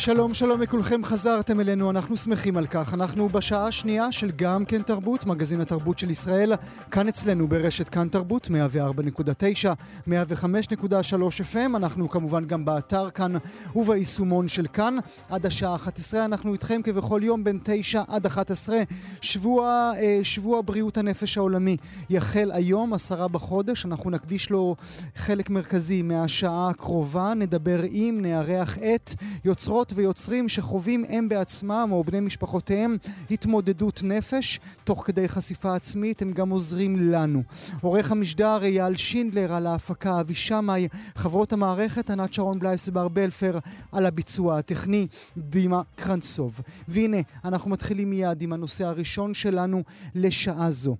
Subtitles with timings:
[0.00, 2.94] שלום, שלום לכולכם, חזרתם אלינו, אנחנו שמחים על כך.
[2.94, 6.52] אנחנו בשעה השנייה של גם כן תרבות, מגזין התרבות של ישראל,
[6.90, 9.68] כאן אצלנו ברשת כאן תרבות, 104.9,
[10.08, 10.12] 105.3
[11.52, 13.32] FM, אנחנו כמובן גם באתר כאן
[13.76, 14.96] וביישומון של כאן.
[15.30, 18.76] עד השעה 11 אנחנו איתכם כבכל יום בין 9 עד 11.
[19.20, 21.76] שבוע, אה, שבוע בריאות הנפש העולמי
[22.10, 24.76] יחל היום, עשרה בחודש, אנחנו נקדיש לו
[25.16, 29.14] חלק מרכזי מהשעה הקרובה, נדבר עם, נארח את
[29.44, 32.96] יוצרות ויוצרים שחווים הם בעצמם או בני משפחותיהם
[33.30, 37.42] התמודדות נפש, תוך כדי חשיפה עצמית הם גם עוזרים לנו.
[37.80, 43.58] עורך המשדר אייל שינדלר על ההפקה, אבי שמאי, חברות המערכת ענת שרון בלייס ובר בלפר
[43.92, 45.06] על הביצוע הטכני,
[45.36, 46.60] דימה קרנצוב.
[46.88, 49.82] והנה, אנחנו מתחילים מיד עם הנושא הראשון שלנו
[50.14, 50.96] לשעה זו.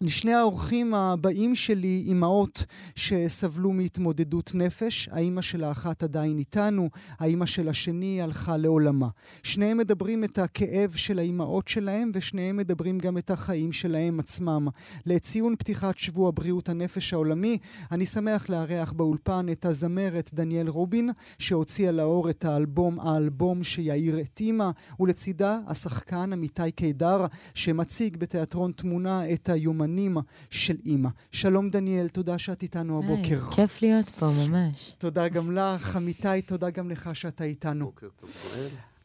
[0.00, 2.64] לשני האורחים הבאים שלי, אימהות
[2.96, 6.88] שסבלו מהתמודדות נפש, האימא של האחת עדיין איתנו,
[7.18, 9.08] האימא של השני הלכה לעולמה.
[9.42, 14.68] שניהם מדברים את הכאב של האימהות שלהם, ושניהם מדברים גם את החיים שלהם עצמם.
[15.06, 17.58] לציון פתיחת שבוע בריאות הנפש העולמי,
[17.92, 24.40] אני שמח לארח באולפן את הזמרת דניאל רובין, שהוציאה לאור את האלבום, האלבום שיאיר את
[24.40, 29.85] אימא, ולצידה השחקן עמיתי קידר, שמציג בתיאטרון תמונה את היומן.
[29.86, 30.16] היומנים
[30.50, 31.10] של אימא.
[31.32, 33.46] שלום דניאל, תודה שאת איתנו הבוקר.
[33.46, 34.92] היי, כיף להיות פה, ממש.
[34.98, 35.96] תודה גם לך.
[35.96, 37.84] עמיתי, תודה גם לך שאתה איתנו.
[37.84, 38.30] בוקר טוב.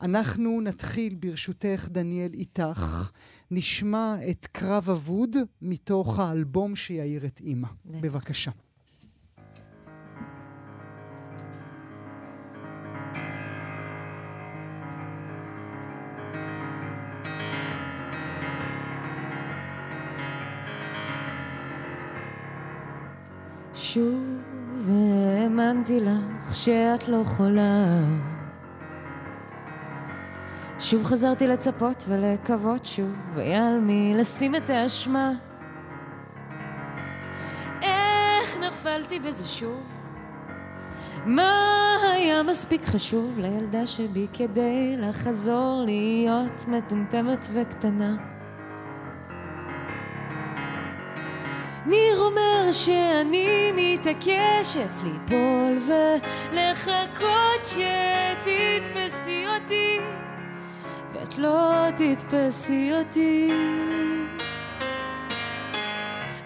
[0.01, 3.11] אנחנו נתחיל, ברשותך, דניאל, איתך.
[3.51, 7.67] נשמע את קרב אבוד מתוך האלבום שיאיר את אימא.
[7.85, 8.51] בבקשה.
[23.93, 28.03] שוב האמנתי לך שאת לא חולה.
[30.79, 35.31] שוב חזרתי לצפות ולקוות שוב, והיה על מי לשים את האשמה.
[37.81, 39.83] איך נפלתי בזה שוב?
[41.25, 48.30] מה היה מספיק חשוב לילדה שבי כדי לחזור להיות מטומטמת וקטנה?
[51.91, 59.99] ניר אומר שאני מתעקשת ליפול ולחכות שתתפסי אותי
[61.13, 63.51] ואת לא תתפסי אותי.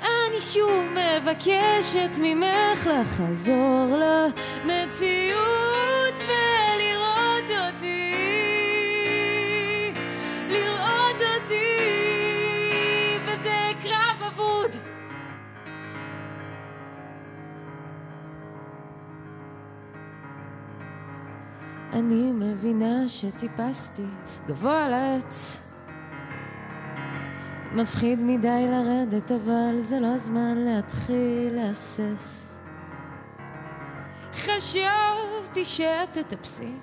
[0.02, 3.98] אני שוב מבקשת ממך לחזור
[4.66, 5.95] למציאות
[21.96, 24.06] אני מבינה שטיפסתי
[24.48, 25.62] גבוה על העץ.
[27.72, 32.60] מפחיד מדי לרדת, אבל זה לא הזמן להתחיל להסס.
[34.34, 36.74] חשבתי שאת תטפסי,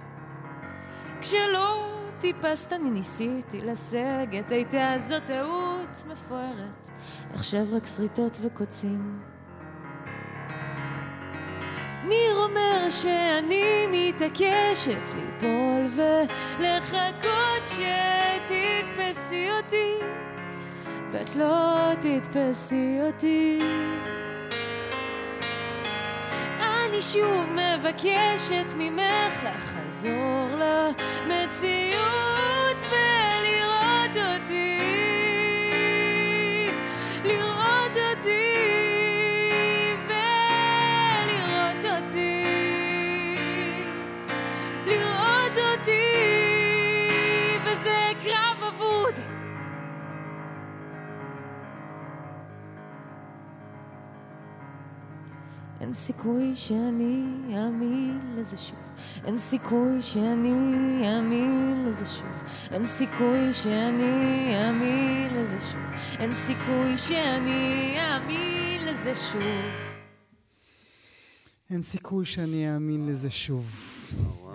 [1.21, 6.89] כשלא טיפסת אני ניסיתי לסגת, הייתה זו טעות מפוארת,
[7.35, 9.32] עכשיו רק שריטות וקוצים.
[12.05, 15.89] ניר אומר שאני מתעקשת ליפול
[16.59, 19.93] ולחכות שתתפסי אותי.
[21.11, 23.61] ואת לא תתפסי אותי.
[26.61, 30.49] אני שוב מבקשת ממך לחזור
[31.27, 32.52] למציאות
[55.83, 57.25] אין סיכוי שאני
[57.57, 58.79] אאמין לזה שוב.
[59.25, 60.53] אין סיכוי שאני
[61.17, 62.43] אאמין לזה שוב.
[62.71, 65.83] אין סיכוי שאני אאמין לזה שוב.
[66.19, 69.43] אין סיכוי שאני אאמין לזה שוב.
[71.71, 74.02] אין סיכוי שאני אאמין לזה שוב.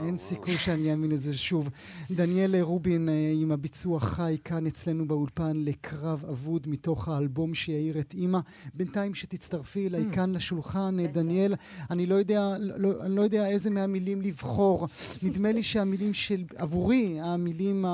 [0.06, 1.70] אין סיכוי שאני אאמין לזה שוב.
[2.12, 8.14] דניאל רובין אה, עם הביצוע חי כאן אצלנו באולפן לקרב אבוד מתוך האלבום שיעיר את
[8.14, 8.40] אימא.
[8.76, 10.14] בינתיים שתצטרפי אליי Mm.
[10.16, 11.54] כאן לשולחן, אה, דניאל,
[11.90, 14.88] אני לא יודע, לא, אני לא יודע איזה מהמילים לבחור.
[15.24, 17.86] נדמה לי שהמילים של, עבורי, המילים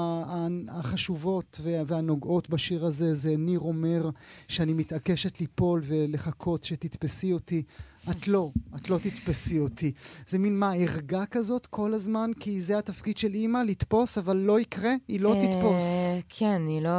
[0.70, 4.10] החשובות וה- והנוגעות בשיר הזה, זה ניר אומר
[4.48, 7.64] שאני מתעקשת ליפול ולחכות שתתפסי אותי.
[8.12, 9.92] את לא, את לא תתפסי אותי.
[10.28, 12.32] זה מין מה, ערגה כזאת כל הזמן?
[12.40, 15.84] כי זה התפקיד של אימא, לתפוס, אבל לא יקרה, היא לא אה, תתפוס.
[16.30, 16.90] כן, היא לא...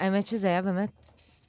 [0.00, 1.06] האמת שזה היה באמת,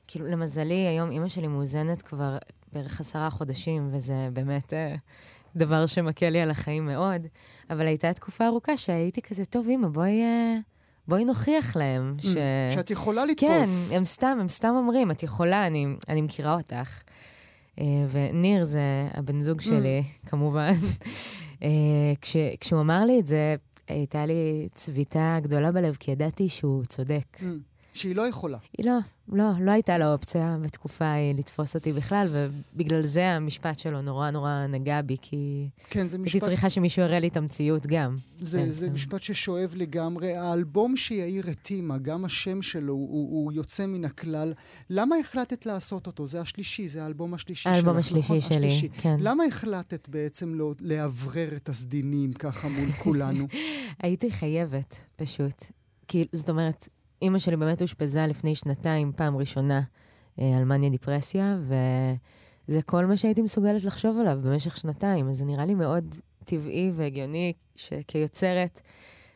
[0.07, 2.37] כאילו, למזלי, היום אימא שלי מאוזנת כבר
[2.73, 4.95] בערך עשרה חודשים, וזה באמת אה,
[5.55, 7.27] דבר שמקל לי על החיים מאוד.
[7.69, 10.21] אבל הייתה תקופה ארוכה שהייתי כזה, טוב, אימא, בואי...
[10.21, 10.57] אה,
[11.07, 12.27] בואי נוכיח להם ש...
[12.75, 13.91] שאת יכולה כן, לתפוס.
[13.91, 17.01] הם סתם, הם סתם אומרים, את יכולה, אני, אני מכירה אותך.
[17.79, 20.73] אה, וניר זה הבן זוג שלי, כמובן.
[21.63, 23.55] אה, כש, כשהוא אמר לי את זה,
[23.87, 27.39] הייתה לי צביטה גדולה בלב, כי ידעתי שהוא צודק.
[27.95, 28.57] שהיא לא יכולה.
[28.77, 28.97] היא לא,
[29.29, 34.31] לא, לא הייתה לה אופציה בתקופה ההיא לתפוס אותי בכלל, ובגלל זה המשפט שלו נורא
[34.31, 38.17] נורא נגע בי, כי כן, זה הייתי משפט, צריכה שמישהו יראה לי את המציאות גם.
[38.39, 38.93] זה, כן, זה כן.
[38.93, 40.37] משפט ששואב לגמרי.
[40.37, 44.53] האלבום שיאיר אימא, גם השם שלו, הוא, הוא יוצא מן הכלל.
[44.89, 46.27] למה החלטת לעשות אותו?
[46.27, 48.41] זה השלישי, זה האלבום השלישי האלבום שלך, השלישי נכון?
[48.41, 48.89] שלי, השלישי.
[48.89, 49.17] כן.
[49.19, 53.47] למה החלטת בעצם לא, לאוורר את הסדינים ככה מול כולנו?
[54.03, 55.63] הייתי חייבת, פשוט.
[56.07, 56.87] כי, זאת אומרת,
[57.21, 59.81] אימא שלי באמת אושפזה לפני שנתיים, פעם ראשונה,
[60.39, 65.29] אה, על מניה דיפרסיה, וזה כל מה שהייתי מסוגלת לחשוב עליו במשך שנתיים.
[65.29, 66.15] אז זה נראה לי מאוד
[66.45, 68.81] טבעי והגיוני שכיוצרת,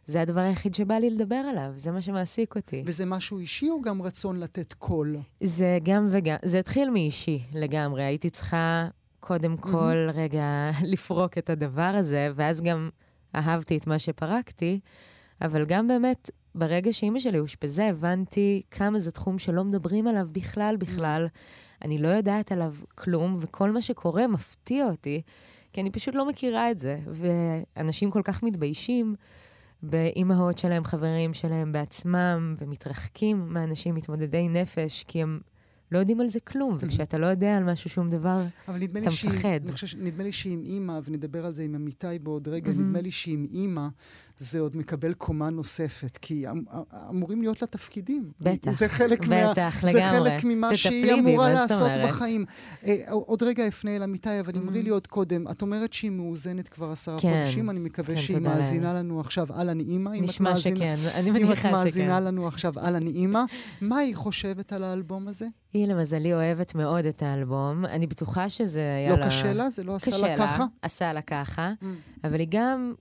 [0.05, 2.83] זה הדבר היחיד שבא לי לדבר עליו, זה מה שמעסיק אותי.
[2.85, 5.17] וזה משהו אישי או גם רצון לתת קול?
[5.43, 8.03] זה גם וגם, זה התחיל מאישי לגמרי.
[8.03, 8.87] הייתי צריכה
[9.19, 12.89] קודם כל רגע לפרוק את הדבר הזה, ואז גם
[13.35, 14.79] אהבתי את מה שפרקתי,
[15.41, 20.75] אבל גם באמת, ברגע שאימא שלי אושפזה, הבנתי כמה זה תחום שלא מדברים עליו בכלל
[20.79, 21.27] בכלל.
[21.81, 25.21] אני לא יודעת עליו כלום, וכל מה שקורה מפתיע אותי,
[25.73, 26.99] כי אני פשוט לא מכירה את זה.
[27.07, 29.15] ואנשים כל כך מתביישים
[29.83, 35.39] באימהות שלהם, חברים שלהם בעצמם, ומתרחקים מאנשים מתמודדי נפש, כי הם
[35.91, 39.09] לא יודעים על זה כלום, וכשאתה לא יודע על משהו, שום דבר, אבל נדמה אתה
[39.09, 39.59] מפחד.
[39.75, 43.45] ש- נדמה לי שעם אימא, ונדבר על זה עם אמיתי בעוד רגע, נדמה לי שעם
[43.51, 43.87] אימא
[44.39, 48.31] זה עוד מקבל קומה נוספת, כי אמ- אמ- אמורים להיות לה תפקידים.
[48.41, 49.51] בטח, זה חלק מה...
[49.51, 50.29] בטח, זה לגמרי.
[50.31, 51.91] חלק ממה שהיא אמורה מה לעשות?
[52.07, 52.45] בחיים.
[52.85, 56.67] אה, עוד רגע אפנה אל אמיתי, אבל אמרי לי עוד קודם, את אומרת שהיא מאוזנת
[56.67, 60.29] כבר עשרה כן, חודשים, אני מקווה כן, שהיא מאזינה לנו עכשיו, אהלן אימא, אם את
[60.29, 62.23] נשמע מאזינה- שכן, אני אם את מניחה מאזינה שכן.
[62.23, 63.41] לנו עכשיו, אהלן אימא,
[63.81, 65.45] מה היא חושבת על האלבום הזה?
[65.73, 67.85] היא למזלי אוהבת מאוד את האלבום.
[67.85, 69.25] אני בטוחה שזה היה לא לה...
[69.27, 69.69] קשה לה?
[69.69, 70.65] זה לא עשה קשה לה ככה?
[70.81, 71.73] עשה לה ככה.
[71.81, 71.85] Mm.
[72.23, 72.93] אבל היא גם,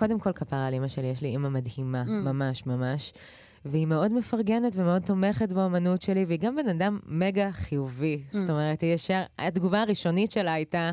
[0.00, 2.10] קודם כל כפרה על אימא שלי, יש לי אימא מדהימה, Mm.
[2.10, 3.12] ממש ממש.
[3.64, 8.22] והיא מאוד מפרגנת ומאוד תומכת באמנות שלי, והיא גם בן אדם מגה חיובי.
[8.28, 8.36] Mm.
[8.36, 10.90] זאת אומרת, היא ישר, התגובה הראשונית שלה הייתה,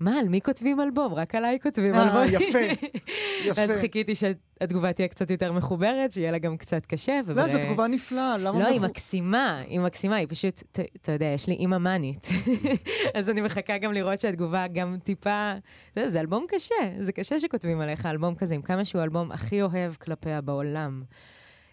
[0.00, 1.14] מה, על מי כותבים אלבום?
[1.14, 2.22] רק עליי כותבים אה, אלבום.
[2.42, 3.52] יפה, יפה.
[3.54, 7.20] ואז חיכיתי שהתגובה תהיה קצת יותר מחוברת, שיהיה לה גם קצת קשה.
[7.26, 8.60] לא, אבל, זו אה, תגובה נפלאה, למה...
[8.60, 10.62] לא, היא מקסימה, היא מקסימה, היא פשוט,
[11.02, 12.28] אתה יודע, יש לי אימא מאנית.
[13.14, 15.52] אז אני מחכה גם לראות שהתגובה גם טיפה...
[15.96, 19.62] זה, זה אלבום קשה, זה קשה שכותבים עליך אלבום כזה, עם כמה שהוא האלבום הכי
[19.62, 21.00] אוהב כלפיה בעולם.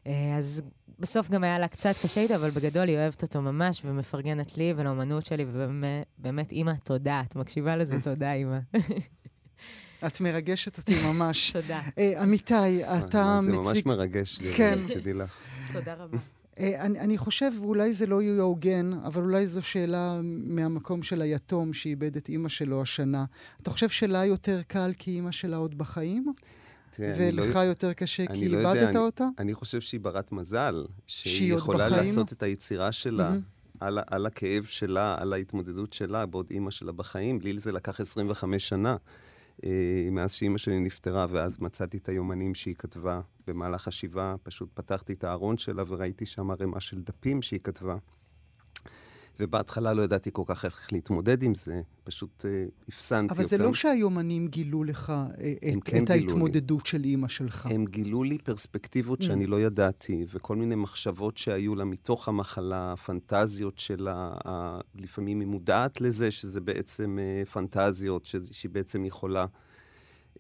[0.08, 0.62] אה, אז
[1.00, 4.74] בסוף גם היה לה קצת קשה איתו, אבל בגדול היא אוהבת אותו ממש, ומפרגנת לי
[4.78, 7.22] ולאומנות שלי, ובאמת, אימא, תודה.
[7.28, 8.02] את מקשיבה לזה?
[8.10, 8.58] תודה, אימא.
[10.08, 11.52] את מרגשת אותי ממש.
[11.62, 11.82] תודה.
[11.98, 13.88] אה, אמיתי, אתה זה ממש מציג...
[13.88, 14.80] מרגש לי, כן.
[14.94, 15.38] תדעי לך.
[15.74, 16.18] תודה רבה.
[16.60, 21.22] אה, אני, אני חושב, ואולי זה לא יהיה הוגן, אבל אולי זו שאלה מהמקום של
[21.22, 23.26] היתום שאיבד את אימא שלו השנה.
[23.62, 26.32] אתה חושב שלה יותר קל כי אימא שלה עוד בחיים?
[26.92, 29.28] תראה, אני לא- ולך יותר קשה אני כי לא יודע, איבדת אני- אותה?
[29.40, 32.06] אני חושב שהיא ברת מזל, שהיא יכולה בחיים?
[32.06, 33.42] לעשות את היצירה שלה מהמם.
[33.80, 37.40] על, על הכאב שלה, על ההתמודדות שלה, בעוד אימא שלה בחיים.
[37.44, 38.96] לי זה לקח 25 שנה,
[39.66, 39.70] אה,
[40.12, 44.36] מאז שאימא שלי נפטרה, ואז מצאתי את היומנים שהיא כתבה במהלך השבעה.
[44.44, 47.96] פשוט פתחתי את הארון שלה וראיתי שם ערימה של דפים שהיא כתבה.
[49.40, 53.66] ובהתחלה לא ידעתי כל כך איך להתמודד עם זה, פשוט אה, הפסנתי אבל זה אותם.
[53.66, 56.12] לא שהיומנים גילו לך אה, את, כן את גילו לי.
[56.14, 57.66] ההתמודדות של אימא שלך.
[57.66, 63.80] הם גילו לי פרספקטיבות שאני לא ידעתי, וכל מיני מחשבות שהיו לה מתוך המחלה, פנטזיות
[63.80, 69.46] שלה, ה- לפעמים היא מודעת לזה שזה בעצם אה, פנטזיות, ש- שהיא בעצם יכולה.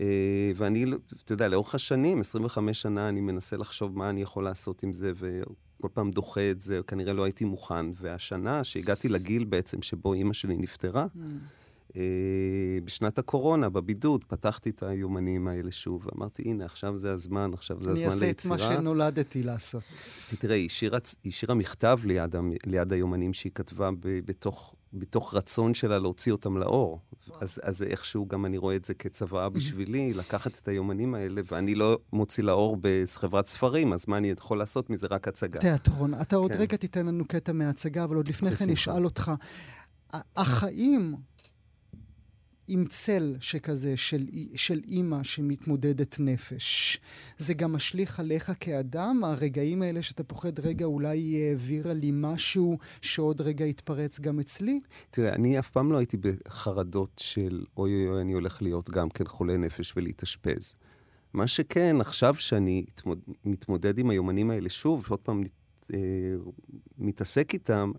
[0.01, 0.05] אה,
[0.55, 4.83] ואני, לא- אתה יודע, לאורך השנים, 25 שנה, אני מנסה לחשוב מה אני יכול לעשות
[4.83, 5.11] עם זה,
[5.81, 7.85] וכל פעם דוחה את זה, כנראה לא הייתי מוכן.
[8.01, 11.05] והשנה, שהגעתי לגיל בעצם שבו אימא שלי נפטרה,
[11.95, 12.01] אה,
[12.85, 17.91] בשנת הקורונה, בבידוד, פתחתי את היומנים האלה שוב, ואמרתי, הנה, עכשיו זה הזמן, עכשיו זה
[17.91, 18.21] הזמן ליצירה.
[18.21, 19.83] אני אעשה את מה שנולדתי לעשות.
[20.39, 20.69] תראה, היא
[21.25, 22.35] השאירה מכתב ליד,
[22.65, 26.99] ליד היומנים שהיא כתבה ב, בתוך, בתוך רצון שלה להוציא אותם לאור.
[27.41, 31.75] אז, אז איכשהו גם אני רואה את זה כצוואה בשבילי, לקחת את היומנים האלה, ואני
[31.75, 35.07] לא מוציא לאור בחברת ספרים, אז מה אני יכול לעשות מזה?
[35.11, 35.59] רק הצגה.
[35.59, 36.13] תיאטרון.
[36.21, 36.57] אתה עוד כן.
[36.57, 39.31] רגע תיתן לנו קטע מההצגה, אבל עוד לפני כן אשאל אותך,
[40.35, 41.15] החיים
[42.67, 44.25] עם צל שכזה של,
[44.55, 46.99] של אימא שמתמודדת נפש.
[47.37, 49.21] זה גם משליך עליך כאדם?
[49.23, 54.79] הרגעים האלה שאתה פוחד, רגע, אולי היא העבירה לי משהו שעוד רגע יתפרץ גם אצלי?
[55.11, 59.09] תראה, אני אף פעם לא הייתי בחרדות של אוי אוי אוי, אני הולך להיות גם
[59.09, 60.75] כן חולה נפש ולהתאשפז.
[61.33, 62.85] מה שכן, עכשיו שאני
[63.45, 65.43] מתמודד עם היומנים האלה שוב, שעוד פעם
[65.93, 65.99] אה,
[66.97, 67.91] מתעסק איתם,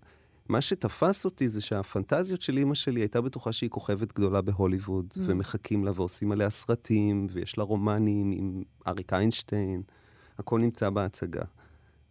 [0.49, 5.19] מה שתפס אותי זה שהפנטזיות של אימא שלי הייתה בטוחה שהיא כוכבת גדולה בהוליווד, mm.
[5.25, 9.81] ומחכים לה ועושים עליה סרטים, ויש לה רומנים עם אריק איינשטיין,
[10.37, 11.43] הכל נמצא בהצגה.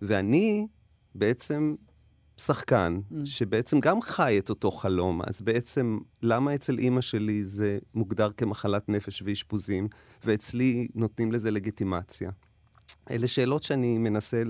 [0.03, 0.67] ואני
[1.15, 1.75] בעצם
[2.37, 3.15] שחקן, mm.
[3.25, 8.89] שבעצם גם חי את אותו חלום, אז בעצם למה אצל אימא שלי זה מוגדר כמחלת
[8.89, 9.89] נפש ואשפוזים,
[10.25, 12.31] ואצלי נותנים לזה לגיטימציה?
[13.11, 14.43] אלה שאלות שאני מנסה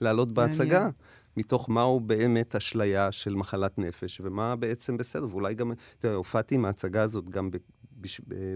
[0.00, 0.90] להעלות בהצגה.
[1.38, 5.26] מתוך מהו באמת אשליה של מחלת נפש, ומה בעצם בסדר.
[5.30, 5.72] ואולי גם,
[6.04, 7.50] יודע, הופעתי עם ההצגה הזאת גם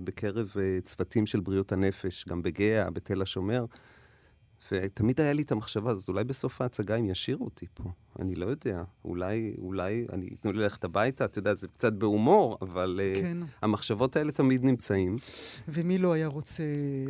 [0.05, 3.65] בקרב אה, צוותים של בריאות הנפש, גם בגאה, בתל השומר.
[4.73, 7.85] ותמיד היה לי את המחשבה הזאת, אולי בסוף ההצגה הם ישאירו אותי פה.
[8.21, 8.83] אני לא יודע.
[9.05, 13.37] אולי, אולי, אני, ייתנו לי ללכת הביתה, אתה יודע, זה קצת בהומור, אבל אה, כן.
[13.43, 15.17] uh, המחשבות האלה תמיד נמצאים.
[15.69, 16.63] ומי לא היה רוצה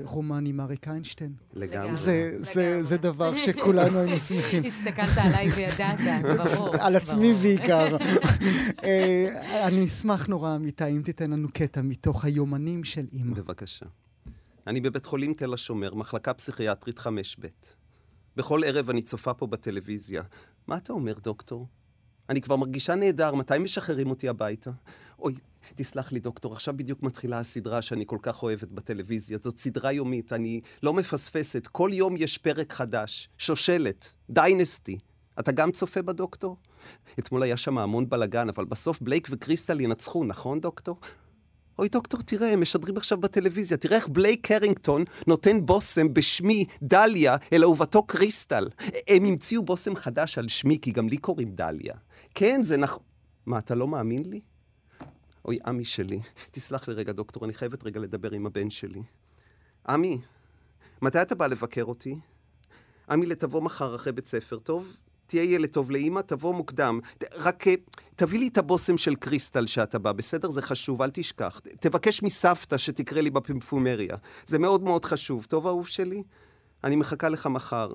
[0.02, 1.32] רומן עם אריק איינשטיין?
[1.54, 1.94] לגמרי.
[1.94, 4.64] זה, זה, זה דבר שכולנו היינו שמחים.
[4.64, 6.76] הסתכלת עליי וידעת, ברור.
[6.84, 7.96] על עצמי בעיקר.
[8.84, 13.34] אה, אני אשמח נורא, אמיתי, אם תיתן לנו קטע מתוך היומנים של אימא.
[13.34, 13.86] בבקשה.
[14.66, 17.46] אני בבית חולים תל השומר, מחלקה פסיכיאטרית 5ב.
[18.36, 20.22] בכל ערב אני צופה פה בטלוויזיה.
[20.66, 21.66] מה אתה אומר, דוקטור?
[22.28, 24.70] אני כבר מרגישה נהדר, מתי משחררים אותי הביתה?
[25.18, 25.34] אוי,
[25.74, 29.38] תסלח לי, דוקטור, עכשיו בדיוק מתחילה הסדרה שאני כל כך אוהבת בטלוויזיה.
[29.40, 31.66] זאת סדרה יומית, אני לא מפספסת.
[31.66, 33.28] כל יום יש פרק חדש.
[33.38, 34.98] שושלת, דיינסטי.
[35.40, 36.56] אתה גם צופה בדוקטור?
[37.18, 41.00] אתמול היה שם המון בלאגן, אבל בסוף בלייק וקריסטל ינצחו, נכון, דוקטור?
[41.82, 43.76] אוי, דוקטור, תראה, הם משדרים עכשיו בטלוויזיה.
[43.76, 48.68] תראה איך בלייק קרינגטון נותן בושם בשמי דליה אל אהובתו קריסטל.
[49.08, 51.94] הם המציאו בושם חדש על שמי, כי גם לי קוראים דליה.
[52.34, 53.02] כן, זה נכון.
[53.46, 54.40] מה, אתה לא מאמין לי?
[55.44, 56.20] אוי, עמי שלי.
[56.50, 59.02] תסלח לי רגע, דוקטור, אני חייבת רגע לדבר עם הבן שלי.
[59.88, 60.18] עמי,
[61.02, 62.18] מתי אתה בא לבקר אותי?
[63.10, 64.96] עמי, לתבוא מחר אחרי בית ספר, טוב?
[65.26, 67.00] תהיה ילד טוב לאימא, תבוא מוקדם.
[67.34, 67.74] רק אה,
[68.22, 70.50] תביא לי את הבושם של קריסטל שאתה בא, בסדר?
[70.50, 71.60] זה חשוב, אל תשכח.
[71.80, 74.16] תבקש מסבתא שתקרא לי בפמפומריה.
[74.46, 75.44] זה מאוד מאוד חשוב.
[75.44, 76.22] טוב, אהוב שלי?
[76.84, 77.94] אני מחכה לך מחר.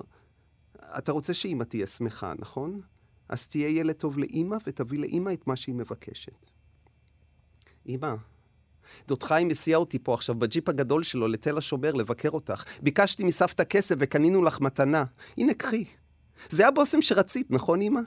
[0.98, 2.80] אתה רוצה שאימא תהיה שמחה, נכון?
[3.28, 6.46] אז תהיה ילד טוב לאימא ותביא לאימא את מה שהיא מבקשת.
[7.86, 8.14] אימא,
[9.08, 12.64] דוד חיים הסיע אותי פה עכשיו בג'יפ הגדול שלו לתל השומר לבקר אותך.
[12.82, 15.04] ביקשתי מסבתא כסף וקנינו לך מתנה.
[15.38, 15.84] הנה, קחי.
[16.48, 18.00] זה הבושם שרצית, נכון, אמא?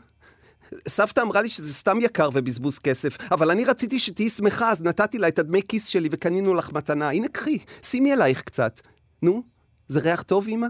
[0.88, 5.18] סבתא אמרה לי שזה סתם יקר ובזבוז כסף, אבל אני רציתי שתהיי שמחה, אז נתתי
[5.18, 7.10] לה את הדמי כיס שלי וקנינו לך מתנה.
[7.10, 8.82] הנה, קחי, שימי אלייך קצת.
[9.22, 9.44] נו,
[9.88, 10.68] זה ריח טוב, אמא?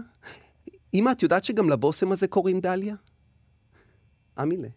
[0.94, 2.94] אמא, את יודעת שגם לבושם הזה קוראים דליה?
[4.42, 4.68] אמילה,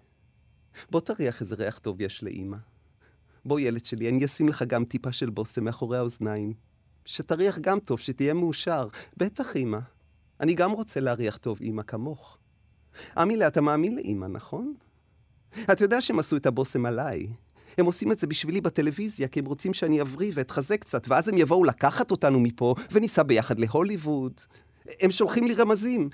[0.90, 2.58] בוא תריח איזה ריח טוב יש לאמא.
[3.46, 6.54] בוא, ילד שלי, אני אשים לך גם טיפה של בושם מאחורי האוזניים.
[7.06, 8.88] שתריח גם טוב, שתהיה מאושר.
[9.18, 9.80] בטח, אמא.
[10.40, 12.38] אני גם רוצה להריח טוב, אמא, כמוך.
[13.22, 14.74] אמילה, אתה מאמין לאמא, נכון?
[15.72, 17.28] אתה יודע שהם עשו את הבושם עליי.
[17.78, 21.38] הם עושים את זה בשבילי בטלוויזיה, כי הם רוצים שאני אבריא ואתחזק קצת, ואז הם
[21.38, 24.34] יבואו לקחת אותנו מפה, וניסע ביחד להוליווד.
[25.02, 26.10] הם שולחים לי רמזים.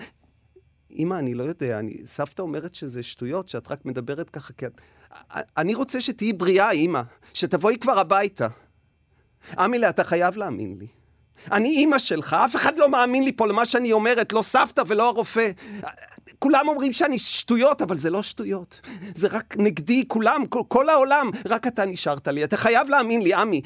[0.92, 1.94] אמא, אני לא יודע, אני...
[2.06, 4.82] סבתא אומרת שזה שטויות, שאת רק מדברת ככה, כי את...
[5.58, 7.02] אני רוצה שתהיי בריאה, אמא.
[7.34, 8.48] שתבואי כבר הביתה.
[9.66, 10.88] אמילה, אתה חייב להאמין לי.
[11.52, 15.10] אני אימא שלך, אף אחד לא מאמין לי פה למה שאני אומרת, לא סבתא ולא
[15.10, 15.52] הרופא.
[16.40, 18.82] כולם אומרים שאני שטויות, אבל זה לא שטויות.
[19.16, 21.30] זה רק נגדי, כולם, כל, כל העולם.
[21.46, 22.44] רק אתה נשארת לי.
[22.44, 23.62] אתה חייב להאמין לי, עמי.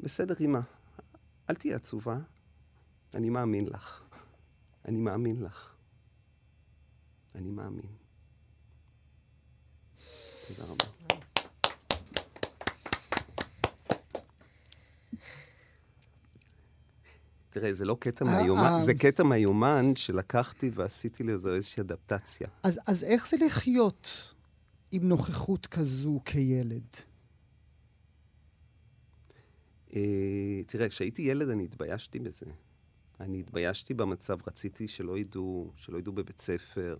[0.00, 0.60] בסדר, אמא.
[1.50, 2.16] אל תהיה עצובה.
[3.14, 4.00] אני מאמין לך.
[4.88, 5.70] אני מאמין לך.
[7.34, 7.86] אני מאמין.
[10.48, 10.89] תודה רבה.
[17.50, 18.80] תראה, זה לא קטע אה, מהיומן, אה.
[18.80, 22.48] זה קטע מהיומן שלקחתי ועשיתי לזה איזושהי אדפטציה.
[22.62, 24.34] אז, אז איך זה לחיות
[24.92, 26.86] עם נוכחות כזו כילד?
[29.96, 32.46] אה, תראה, כשהייתי ילד אני התביישתי בזה.
[33.20, 36.96] אני התביישתי במצב, רציתי שלא ידעו, שלא ידעו בבית ספר,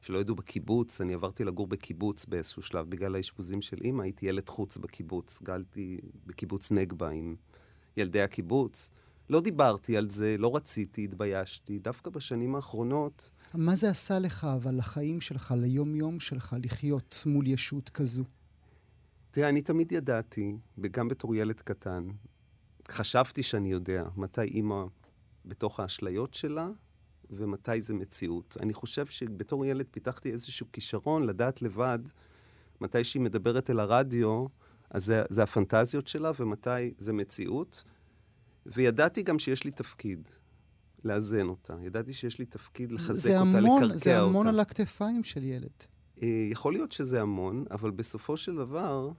[0.00, 1.00] שלא ידעו בקיבוץ.
[1.00, 5.42] אני עברתי לגור בקיבוץ באיזשהו שלב בגלל האשפוזים של אימא, הייתי ילד חוץ בקיבוץ.
[5.42, 7.36] גלתי בקיבוץ נגבה עם
[7.96, 8.90] ילדי הקיבוץ.
[9.30, 11.78] לא דיברתי על זה, לא רציתי, התביישתי.
[11.78, 13.30] דווקא בשנים האחרונות...
[13.54, 18.24] מה זה עשה לך, אבל, לחיים שלך, ליום-יום שלך, לחיות מול ישות כזו?
[19.30, 22.08] תראה, אני תמיד ידעתי, וגם בתור ילד קטן,
[22.88, 24.84] חשבתי שאני יודע מתי אימא
[25.44, 26.68] בתוך האשליות שלה
[27.30, 28.56] ומתי זה מציאות.
[28.60, 31.98] אני חושב שבתור ילד פיתחתי איזשהו כישרון לדעת לבד
[32.80, 34.46] מתי שהיא מדברת אל הרדיו,
[34.90, 37.84] אז זה, זה הפנטזיות שלה ומתי זה מציאות.
[38.74, 40.28] וידעתי גם שיש לי תפקיד.
[41.04, 41.74] לאזן אותה.
[41.82, 43.98] ידעתי שיש לי תפקיד לחזק אותה, המון, לקרקע אותה.
[43.98, 45.70] זה המון על הכתפיים של ילד.
[46.22, 49.10] אה, יכול להיות שזה המון, אבל בסופו של דבר,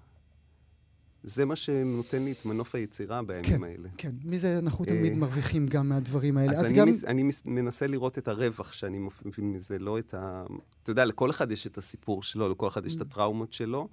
[1.23, 3.89] זה מה שנותן לי את מנוף היצירה בימים כן, האלה.
[3.97, 6.51] כן, מזה אנחנו תמיד אה, מרוויחים גם מהדברים האלה.
[6.51, 6.87] אז אני, גם...
[6.87, 10.43] מס, אני מס, מנסה לראות את הרווח שאני מבין מזה, לא את ה...
[10.81, 13.87] אתה יודע, לכל אחד יש את הסיפור שלו, לכל אחד יש את הטראומות שלו.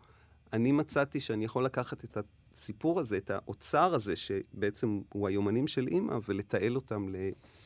[0.52, 2.16] אני מצאתי שאני יכול לקחת את
[2.54, 7.08] הסיפור הזה, את האוצר הזה, שבעצם הוא היומנים של אימא, ולתעל אותם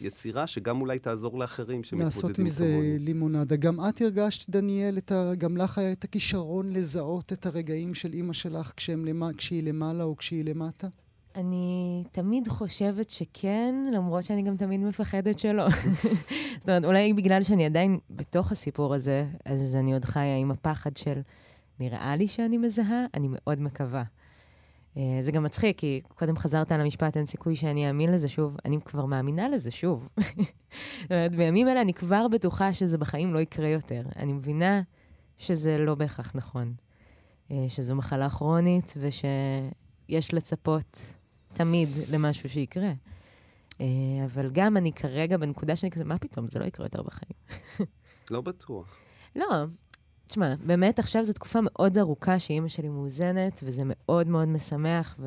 [0.01, 2.25] ליצירה שגם אולי תעזור לאחרים שמתמודדים כמוני.
[2.25, 2.99] לעשות מזה כמוני.
[2.99, 3.57] לימונדה.
[3.57, 5.35] גם את הרגשת, דניאל, ה...
[5.35, 9.29] גם לך היה את הכישרון לזהות את הרגעים של אימא שלך למע...
[9.37, 10.89] כשהיא למעלה או כשהיא למטה?
[11.35, 15.65] אני תמיד חושבת שכן, למרות שאני גם תמיד מפחדת שלא.
[16.61, 20.97] זאת אומרת, אולי בגלל שאני עדיין בתוך הסיפור הזה, אז אני עוד חיה עם הפחד
[20.97, 21.21] של...
[21.81, 24.03] נראה לי שאני מזהה, אני מאוד מקווה.
[24.99, 28.57] Uh, זה גם מצחיק, כי קודם חזרת על המשפט, אין סיכוי שאני אאמין לזה שוב.
[28.65, 30.09] אני כבר מאמינה לזה שוב.
[31.03, 34.03] זאת אומרת, בימים אלה אני כבר בטוחה שזה בחיים לא יקרה יותר.
[34.17, 34.83] אני מבינה
[35.39, 36.75] שזה לא בהכרח נכון.
[37.49, 41.15] Uh, שזו מחלה כרונית ושיש לצפות
[41.53, 42.93] תמיד למשהו שיקרה.
[43.73, 43.83] Uh,
[44.25, 47.33] אבל גם אני כרגע בנקודה שאני כזה, מה פתאום, זה לא יקרה יותר בחיים.
[48.31, 48.97] לא בטוח.
[49.37, 49.47] לא,
[50.29, 55.21] תשמע, באמת עכשיו זו תקופה מאוד ארוכה שאימא שלי מאוזנת, וזה מאוד מאוד משמח,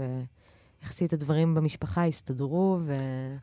[0.81, 2.93] ויחסית הדברים במשפחה הסתדרו, ו...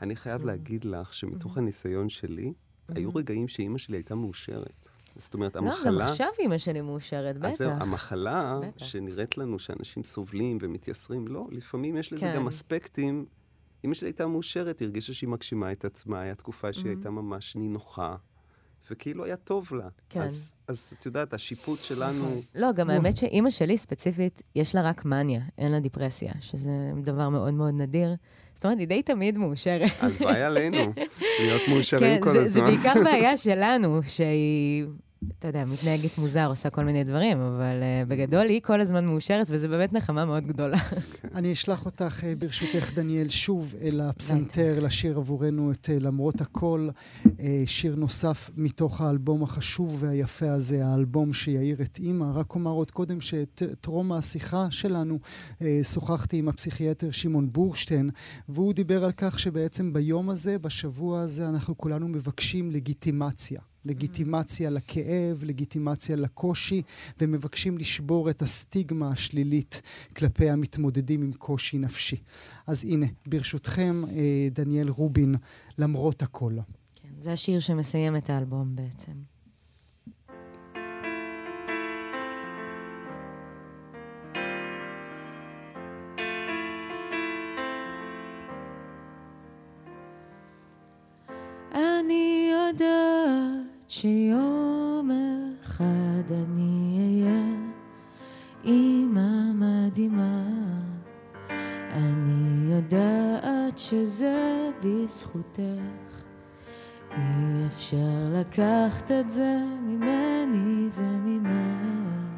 [0.03, 2.53] אני חייב להגיד לך שמתוך הניסיון שלי,
[2.89, 4.89] היו רגעים שאימא שלי הייתה מאושרת.
[5.17, 5.91] זאת אומרת, המחלה...
[5.91, 7.49] לא, גם עכשיו אימא שלי מאושרת, בטח.
[7.49, 8.85] אז זהו, המחלה בטח.
[8.85, 12.35] שנראית לנו שאנשים סובלים ומתייסרים, לא, לפעמים יש לזה כן.
[12.35, 13.27] גם אספקטים.
[13.85, 17.57] אימא שלי הייתה מאושרת, היא הרגישה שהיא מגשימה את עצמה, הייתה תקופה שהיא הייתה ממש
[17.57, 18.17] נינוחה.
[18.91, 19.89] וכאילו היה טוב לה.
[20.09, 20.21] כן.
[20.21, 22.25] אז, אז את יודעת, השיפוט שלנו...
[22.25, 22.41] נכון.
[22.55, 26.73] לא, גם האמת שאימא שלי ספציפית, יש לה רק מניה, אין לה דיפרסיה, שזה
[27.03, 28.15] דבר מאוד מאוד נדיר.
[28.55, 29.91] זאת אומרת, היא די תמיד מאושרת.
[30.01, 30.79] הלוואי עלינו,
[31.41, 32.51] להיות מאושרים כן, כל זה, הזמן.
[32.51, 34.87] זה בעיקר בעיה שלנו, שהיא
[35.39, 39.47] אתה יודע, מתנהגת מוזר, עושה כל מיני דברים, אבל uh, בגדול היא כל הזמן מאושרת,
[39.51, 40.77] וזו באמת נחמה מאוד גדולה.
[41.35, 46.89] אני אשלח אותך, uh, ברשותך, דניאל, שוב אל הפסנתר, לשיר עבורנו את uh, למרות הכל,
[47.25, 47.29] uh,
[47.67, 52.27] שיר נוסף מתוך האלבום החשוב והיפה הזה, האלבום שיעיר את אימא.
[52.35, 55.19] רק אומר עוד קודם שטרום השיחה שלנו,
[55.59, 58.11] uh, שוחחתי עם הפסיכיאטר שמעון בורשטיין,
[58.49, 63.61] והוא דיבר על כך שבעצם ביום הזה, בשבוע הזה, אנחנו כולנו מבקשים לגיטימציה.
[63.89, 66.83] לגיטימציה לכאב, לגיטימציה לקושי,
[67.21, 69.83] ומבקשים לשבור את הסטיגמה השלילית
[70.17, 72.17] כלפי המתמודדים עם קושי נפשי.
[72.67, 75.35] אז הנה, ברשותכם, אה, דניאל רובין,
[75.79, 76.53] למרות הכל.
[76.95, 79.13] כן, זה השיר שמסיים את האלבום בעצם.
[91.75, 95.11] אני יודעת שיום
[95.65, 97.45] אחד אני אהיה
[98.65, 100.43] אימא מדהימה.
[101.93, 106.23] אני יודעת שזה בזכותך.
[107.13, 112.29] אי אפשר לקחת את זה ממני וממך.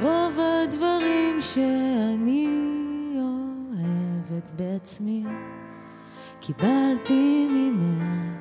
[0.00, 2.48] רוב הדברים שאני
[3.16, 5.24] אוהבת בעצמי,
[6.40, 8.39] קיבלתי ממך.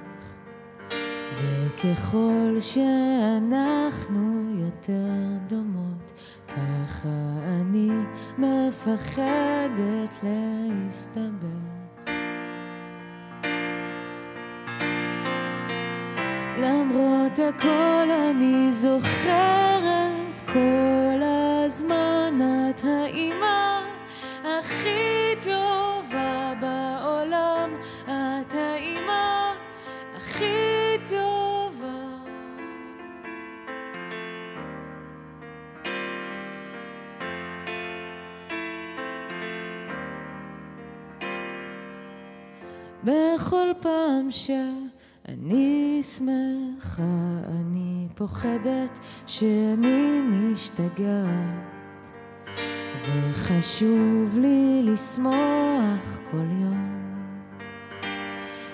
[1.43, 4.19] וככל שאנחנו
[4.65, 6.11] יותר דומות,
[6.47, 7.07] ככה
[7.43, 7.89] אני
[8.37, 11.69] מפחדת להסתבר.
[16.57, 23.81] למרות הכל אני זוכרת כל הזמן את האימא
[24.43, 25.18] הכי
[43.09, 47.01] בכל פעם שאני שמחה,
[47.49, 52.09] אני פוחדת שאני משתגעת,
[53.05, 56.99] וחשוב לי לשמוח כל יום.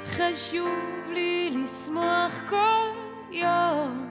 [0.06, 2.90] חשוב לי לשמוח כל
[3.32, 4.08] יום.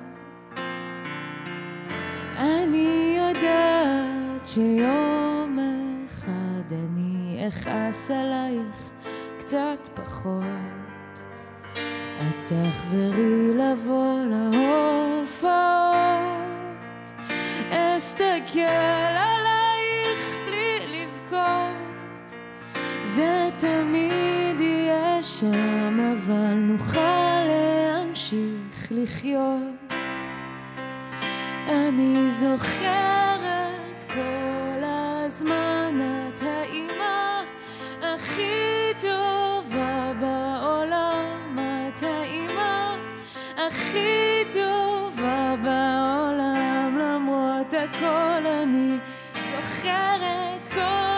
[2.36, 5.58] אני יודעת שיום
[6.06, 8.93] אחד אני אכעס עלייך
[9.46, 11.22] קצת פחות.
[12.20, 15.44] את תחזרי לבוא להופעות,
[17.70, 18.60] אסתכל
[19.16, 22.34] עלייך בלי לבכות.
[23.02, 29.92] זה תמיד יהיה שם, אבל נוכל להמשיך לחיות.
[31.68, 37.42] אני זוכרת כל הזמן את האימא
[38.02, 39.33] הכי טובה
[43.68, 48.98] הכי טובה בעולם, למרות הכל אני
[49.34, 51.13] זוכרת כל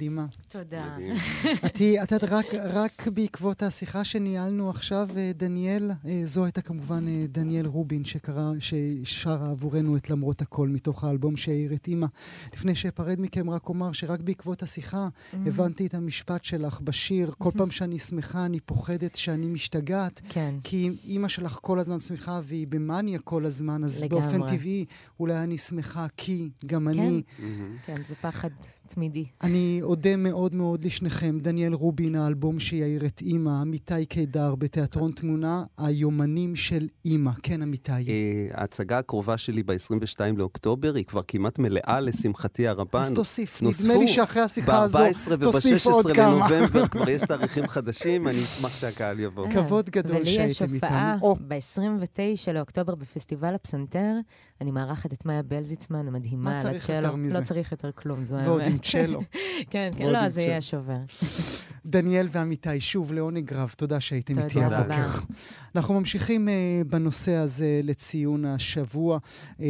[0.00, 0.19] תהיי אימא מדהימה.
[0.48, 0.96] תודה.
[1.66, 7.24] את יודעת, רק, רק בעקבות השיחה שניהלנו עכשיו, אה, דניאל, אה, זו הייתה כמובן אה,
[7.28, 12.06] דניאל רובין, שקרא, ששרה עבורנו את למרות הכל, מתוך האלבום שהעיר את אימא.
[12.52, 17.70] לפני שאפרד מכם, רק אומר שרק בעקבות השיחה הבנתי את המשפט שלך בשיר, כל פעם
[17.70, 20.20] שאני שמחה, אני פוחדת שאני משתגעת.
[20.28, 20.54] כן.
[20.64, 24.22] כי אימא שלך כל הזמן שמחה והיא במאניה כל הזמן, אז לגמרי.
[24.22, 24.84] באופן טבעי
[25.20, 26.88] אולי אני שמחה כי גם כן.
[26.88, 27.22] אני.
[27.38, 27.76] מהמם.
[27.84, 28.48] כן, זה פחד
[28.86, 29.24] תמידי.
[29.42, 31.38] אני אודה מאוד מאוד לשניכם.
[31.40, 37.30] דניאל רובין, האלבום שיעיר את אימא, עמיתי קידר בתיאטרון תמונה, היומנים של אימא.
[37.42, 37.92] כן, עמיתי.
[37.92, 43.02] אה, ההצגה הקרובה שלי ב-22 לאוקטובר היא כבר כמעט מלאה, לשמחתי הרבה.
[43.02, 43.62] אז תוסיף.
[43.62, 46.48] נוספו נדמה לי שאחרי השיחה הזו ב-14 תוסיף עוד וב-16 כמה.
[46.50, 49.50] לנובמבר כבר יש תאריכים חדשים, אני אשמח שהקהל יבוא.
[49.50, 51.28] כבוד גדול ולי יש שהייתם הופעה איתנו.
[51.28, 51.36] או.
[51.48, 54.14] ב-29 לאוקטובר בפסטיבל הפסנתר.
[54.60, 56.96] אני מארחת את מאיה בלזיצמן המדהימה מה על צריך הצ'לו.
[56.96, 57.40] יותר מזה?
[57.40, 58.84] לא צריך יותר כלום, זו ועוד עם האמת.
[58.84, 59.20] צ'לו.
[59.70, 60.42] כן, כן, עם לא, זה.
[60.42, 60.98] יהיה שובר.
[61.86, 64.64] דניאל ועמיתי, שוב לעונג רב, תודה שהייתם איתי.
[64.64, 65.08] הבוקר.
[65.76, 69.60] אנחנו ממשיכים uh, בנושא הזה לציון השבוע uh,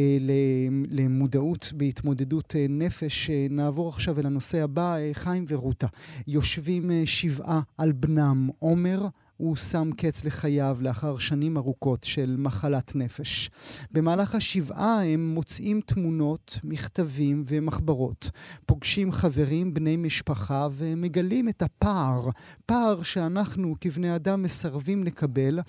[0.89, 3.27] למודעות בהתמודדות uh, נפש.
[3.27, 5.87] Uh, נעבור עכשיו אל הנושא הבא, uh, חיים ורותה.
[6.27, 9.07] יושבים uh, שבעה על בנם עומר.
[9.41, 13.49] הוא שם קץ לחייו לאחר שנים ארוכות של מחלת נפש.
[13.91, 18.31] במהלך השבעה הם מוצאים תמונות, מכתבים ומחברות,
[18.65, 22.29] פוגשים חברים, בני משפחה, ומגלים את הפער,
[22.65, 25.59] פער שאנחנו כבני אדם מסרבים לקבל,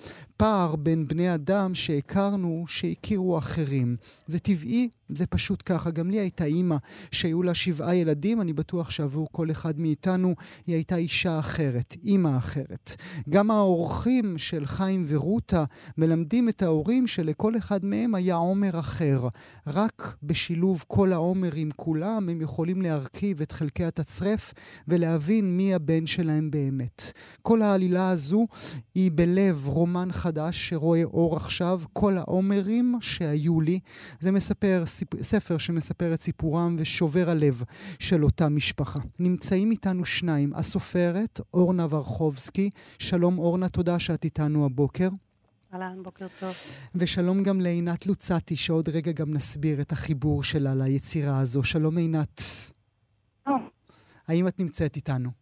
[0.42, 3.96] פער בין בני אדם שהכרנו, שהכירו אחרים.
[4.26, 5.90] זה טבעי, זה פשוט ככה.
[5.90, 6.76] גם לי הייתה אימא
[7.10, 10.34] שהיו לה שבעה ילדים, אני בטוח שעבור כל אחד מאיתנו
[10.66, 12.96] היא הייתה אישה אחרת, אימא אחרת.
[13.28, 15.64] גם האורחים של חיים ורותה
[15.98, 19.28] מלמדים את ההורים שלכל אחד מהם היה עומר אחר.
[19.66, 24.54] רק בשילוב כל העומר עם כולם הם יכולים להרכיב את חלקי התצרף
[24.88, 27.12] ולהבין מי הבן שלהם באמת.
[27.42, 28.46] כל העלילה הזו
[28.94, 33.80] היא בלב רומן חדש שרואה אור עכשיו, כל העומרים שהיו לי.
[34.20, 34.84] זה מספר.
[35.22, 37.62] ספר שמספר את סיפורם ושובר הלב
[37.98, 39.00] של אותה משפחה.
[39.18, 42.70] נמצאים איתנו שניים, הסופרת אורנה ורחובסקי.
[42.98, 45.08] שלום אורנה, תודה שאת איתנו הבוקר.
[45.74, 46.54] אהלן, בוקר טוב.
[46.94, 51.64] ושלום גם לעינת לוצתי, שעוד רגע גם נסביר את החיבור שלה ליצירה הזו.
[51.64, 52.42] שלום עינת.
[54.28, 55.41] האם את נמצאת איתנו?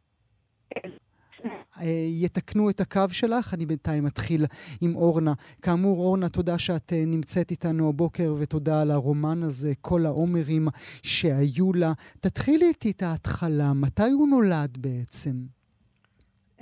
[2.25, 4.41] יתקנו את הקו שלך, אני בינתיים אתחיל
[4.83, 5.33] עם אורנה.
[5.63, 10.69] כאמור, אורנה, תודה שאת אה, נמצאת איתנו הבוקר, ותודה על הרומן הזה, כל העומרים
[11.03, 11.93] שהיו לה.
[12.21, 15.37] תתחילי איתי את ההתחלה, מתי הוא נולד בעצם?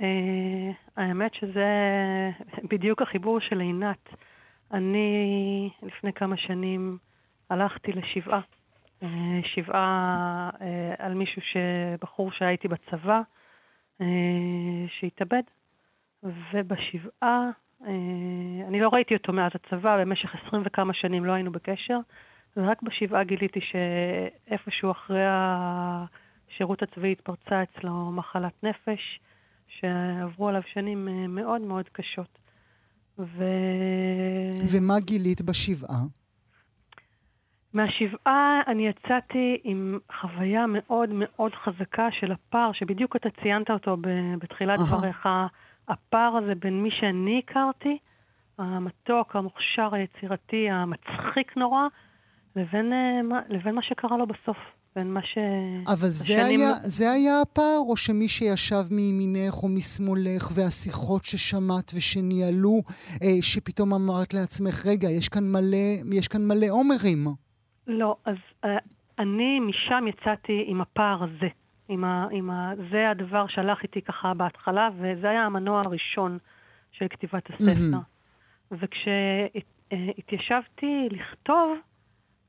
[0.01, 1.69] אה, האמת שזה
[2.71, 4.09] בדיוק החיבור של עינת.
[4.73, 6.97] אני לפני כמה שנים
[7.49, 8.41] הלכתי לשבעה.
[9.03, 9.07] אה,
[9.55, 10.49] שבעה
[10.97, 11.41] על מישהו.
[12.01, 13.21] בחור שהייתי בצבא,
[14.99, 15.41] שהתאבד.
[16.23, 17.49] ובשבעה,
[17.83, 21.99] אה, אני לא ראיתי אותו מאז הצבא, במשך עשרים וכמה שנים לא היינו בקשר,
[22.57, 29.19] ורק בשבעה גיליתי שאיפשהו אחרי השירות הצבאי התפרצה אצלו מחלת נפש,
[29.67, 32.39] שעברו עליו שנים אה, מאוד מאוד קשות.
[33.19, 33.43] ו...
[34.71, 36.01] ומה גילית בשבעה?
[37.73, 43.97] מהשבעה אני יצאתי עם חוויה מאוד מאוד חזקה של הפער, שבדיוק אתה ציינת אותו
[44.41, 45.27] בתחילת דבריך,
[45.87, 47.97] הפער הזה בין מי שאני הכרתי,
[48.57, 51.87] המתוק, המוכשר, היצירתי, המצחיק נורא,
[52.55, 54.57] לבין, אה, לבין מה שקרה לו בסוף.
[54.95, 55.37] בין מה ש...
[55.93, 62.81] אבל זה היה, זה היה הפער, או שמי שישב מימינך או משמאלך, והשיחות ששמעת ושניהלו,
[63.23, 67.27] אה, שפתאום אמרת לעצמך, רגע, יש כאן מלא, יש כאן מלא עומרים.
[67.89, 68.77] לא, אז אה,
[69.19, 71.47] אני משם יצאתי עם הפער הזה.
[71.87, 76.37] עם ה, עם ה, זה הדבר שהלך איתי ככה בהתחלה, וזה היה המנוע הראשון
[76.91, 77.97] של כתיבת הספר.
[77.97, 78.75] Mm-hmm.
[79.91, 81.77] וכשהתיישבתי לכתוב,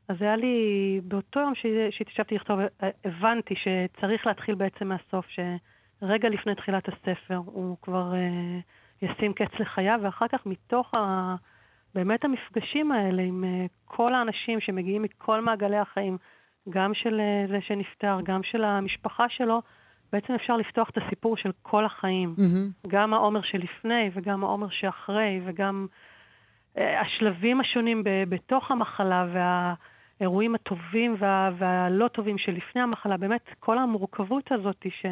[0.09, 1.53] אז היה לי, באותו יום
[1.91, 2.59] שהתיישבתי לכתוב,
[3.05, 10.01] הבנתי שצריך להתחיל בעצם מהסוף, שרגע לפני תחילת הספר הוא כבר uh, ישים קץ לחייו,
[10.03, 11.35] ואחר כך מתוך ה...
[11.95, 16.19] באמת המפגשים האלה עם uh, כל האנשים שמגיעים מכל מעגלי החיים,
[16.71, 19.63] גם של uh, זה שנפטר, גם של המשפחה שלו,
[20.13, 22.35] בעצם אפשר לפתוח את הסיפור של כל החיים.
[22.39, 22.89] Mm-hmm.
[22.89, 25.87] גם העומר שלפני וגם העומר שאחרי, וגם
[26.77, 29.75] uh, השלבים השונים ב- בתוך המחלה וה...
[30.21, 35.07] האירועים הטובים וה, והלא טובים שלפני המחלה, באמת כל המורכבות הזאת ש...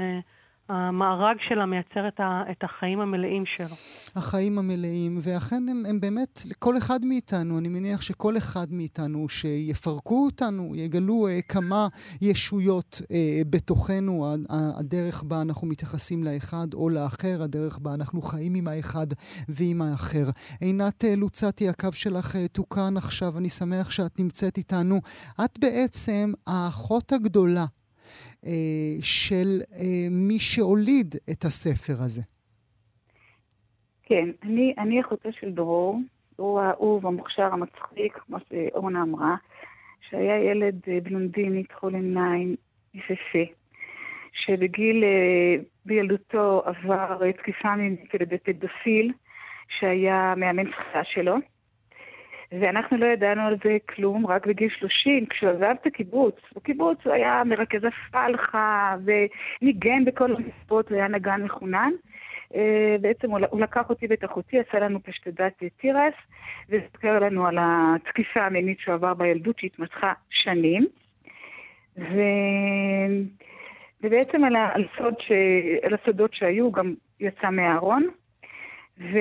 [0.69, 3.77] המארג שלה מייצר את, ה, את החיים המלאים שלו.
[4.17, 10.25] החיים המלאים, ואכן הם, הם באמת, לכל אחד מאיתנו, אני מניח שכל אחד מאיתנו שיפרקו
[10.25, 11.89] אותנו, יגלו אה, כמה
[12.23, 14.35] ישויות אה, בתוכנו,
[14.79, 19.07] הדרך בה אנחנו מתייחסים לאחד או לאחר, הדרך בה אנחנו חיים עם האחד
[19.49, 20.25] ועם האחר.
[20.61, 25.01] עינת אה, לוצתי, הקו שלך אה, תוקן עכשיו, אני שמח שאת נמצאת איתנו.
[25.45, 27.65] את בעצם האחות הגדולה
[29.03, 32.23] של אה, מי שהוליד את הספר הזה.
[34.03, 36.01] כן, אני, אני אחותו של דרור,
[36.37, 39.37] הוא האהוב, המוכשר, המצחיק, כמו שאורנה אמרה,
[40.11, 42.57] שהיה ילד אה, בלונדיני, כחול עיניים,
[42.95, 43.53] יפהפה,
[44.33, 45.05] שבגיל,
[45.85, 49.13] בילדותו עבר תקיפה מינית על ידי פדופיל,
[49.79, 51.37] שהיה מאמן שחייה שלו.
[52.53, 56.35] ואנחנו לא ידענו על זה כלום, רק בגיל 30, כשהוא עזב את הקיבוץ.
[56.57, 61.91] בקיבוץ הוא היה מרכז הפלחה וניגן בכל המשפות, הוא היה נגן מחונן.
[62.55, 66.15] אה, בעצם הוא לקח אותי ואת אחותי, עשה לנו פשטדת תירס,
[66.69, 70.87] והזכר לנו על התקיפה המינית שהוא עבר בילדות שהתמשכה שנים.
[71.99, 72.21] ו...
[74.03, 75.33] ובעצם על, הסוד ש...
[75.83, 78.09] על הסודות שהיו, הוא גם יצא מהארון.
[79.01, 79.19] ו...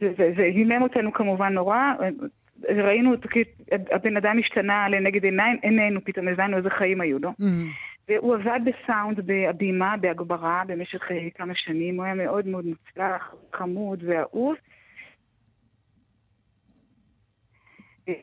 [0.00, 1.78] זה, הימם אותנו כמובן נורא.
[2.68, 3.14] ראינו,
[3.90, 7.30] הבן אדם השתנה לנגד עיניים, עינינו, פתאום הבנו איזה חיים היו לו.
[7.30, 8.04] Mm-hmm.
[8.08, 11.96] והוא עבד בסאונד, בהבימה, בהגברה, במשך אה, כמה שנים.
[11.96, 14.54] הוא היה מאוד מאוד מוצלח, חמוד ואהוב.
[18.08, 18.14] אה,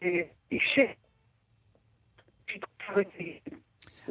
[0.52, 0.86] אה,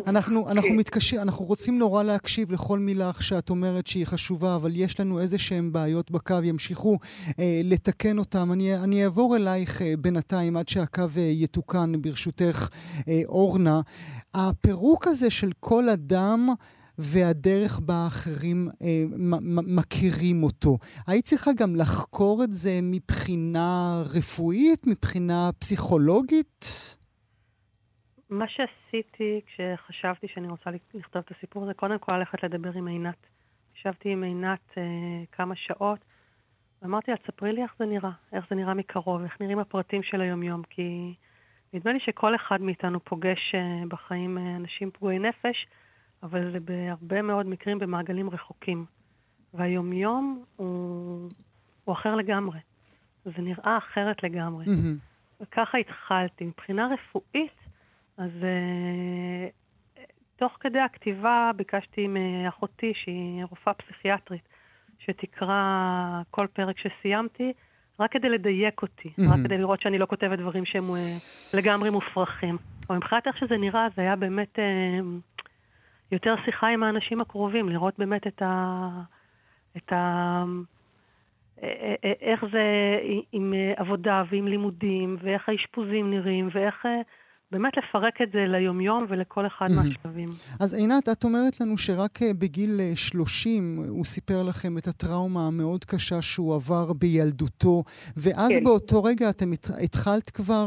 [0.07, 0.77] אנחנו, אנחנו כן.
[0.77, 5.39] מתקשים, אנחנו רוצים נורא להקשיב לכל מילה שאת אומרת שהיא חשובה, אבל יש לנו איזה
[5.39, 6.99] שהן בעיות בקו, ימשיכו
[7.39, 8.53] אה, לתקן אותם.
[8.53, 12.69] אני, אני אעבור אלייך אה, בינתיים עד שהקו אה, יתוקן, ברשותך,
[13.09, 13.81] אה, אורנה.
[14.35, 16.49] הפירוק הזה של כל אדם...
[16.99, 19.05] והדרך בה אחרים אה,
[19.67, 20.79] מכירים אותו.
[21.07, 26.67] היית צריכה גם לחקור את זה מבחינה רפואית, מבחינה פסיכולוגית?
[28.33, 33.27] מה שעשיתי כשחשבתי שאני רוצה לכתוב את הסיפור הזה, קודם כל ללכת לדבר עם עינת.
[33.77, 34.83] ישבתי עם עינת אה,
[35.33, 35.99] כמה שעות,
[36.83, 40.21] ואמרתי לה, תספרי לי איך זה נראה, איך זה נראה מקרוב, איך נראים הפרטים של
[40.21, 41.15] היומיום, כי
[41.73, 45.67] נדמה לי שכל אחד מאיתנו פוגש אה, בחיים אה, אנשים פגועי נפש,
[46.23, 48.85] אבל זה בהרבה מאוד מקרים במעגלים רחוקים.
[49.55, 51.29] והיומיום הוא,
[51.85, 52.59] הוא אחר לגמרי.
[53.25, 54.65] זה נראה אחרת לגמרי.
[54.65, 55.41] Mm-hmm.
[55.41, 56.45] וככה התחלתי.
[56.45, 57.62] מבחינה רפואית,
[58.17, 60.01] אז uh,
[60.37, 64.49] תוך כדי הכתיבה ביקשתי מאחותי, שהיא רופאה פסיכיאטרית,
[64.99, 67.53] שתקרא כל פרק שסיימתי,
[68.01, 69.35] רק כדי לדייק אותי, mm-hmm.
[69.35, 72.59] רק כדי לראות שאני לא כותבת דברים שהם uh, לגמרי מופרכים.
[72.89, 75.05] אבל מבחינת איך שזה נראה, זה היה באמת uh,
[76.13, 78.89] יותר שיחה עם האנשים הקרובים, לראות באמת את ה...
[79.77, 80.45] את ה
[82.21, 82.65] איך זה
[83.33, 86.87] עם עבודה ועם לימודים, ואיך האשפוזים נראים, ואיך
[87.53, 90.29] באמת לפרק את זה ליומיום ולכל אחד מהשלבים.
[90.61, 95.41] אז עינת, את אומרת לנו שרק אה, בגיל 30 אה, הוא סיפר לכם את הטראומה
[95.47, 97.83] המאוד קשה שהוא עבר בילדותו,
[98.17, 98.65] ואז כן.
[98.65, 99.51] באותו רגע אתם
[99.85, 100.67] התחלת כבר,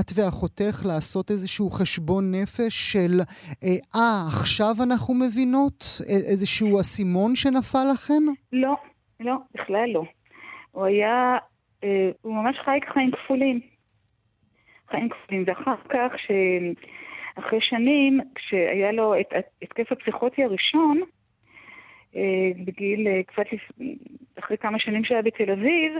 [0.00, 3.20] את ואחותך, לעשות איזשהו חשבון נפש של,
[3.64, 5.84] אה, אה עכשיו אנחנו מבינות?
[6.30, 8.22] איזשהו אסימון שנפל לכן?
[8.52, 8.74] לא,
[9.20, 10.04] לא, בכלל לא.
[10.72, 11.36] הוא היה,
[12.22, 13.73] הוא ממש חי חיים כפולים.
[14.94, 16.30] חיים כפולים, ואחר כך, ש...
[17.38, 21.00] אחרי שנים, כשהיה לו את התקף הפסיכוטי הראשון,
[22.16, 23.46] אה, בגיל, אה, קצת
[24.38, 25.92] אחרי כמה שנים שהיה בתל אביב,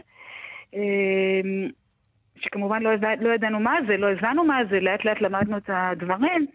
[0.74, 1.40] אה,
[2.36, 6.46] שכמובן לא, לא ידענו מה זה, לא הבנו מה זה, לאט לאט למדנו את הדברים.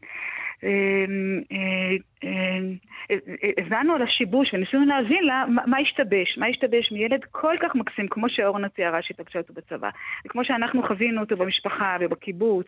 [3.44, 7.56] אה, אה, אה, הבנו על השיבוש וניסינו להבין לה, מה השתבש, מה השתבש מילד כל
[7.62, 9.90] כך מקסים, כמו שאורנה תיארה שהתפגשה אותו בצבא,
[10.26, 12.68] וכמו שאנחנו חווינו אותו במשפחה ובקיבוץ.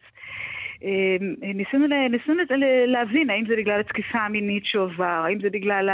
[0.84, 2.38] אמ, ניסינו, ניסינו
[2.88, 5.90] להבין האם זה בגלל התקיפה המינית שעובר, האם זה בגלל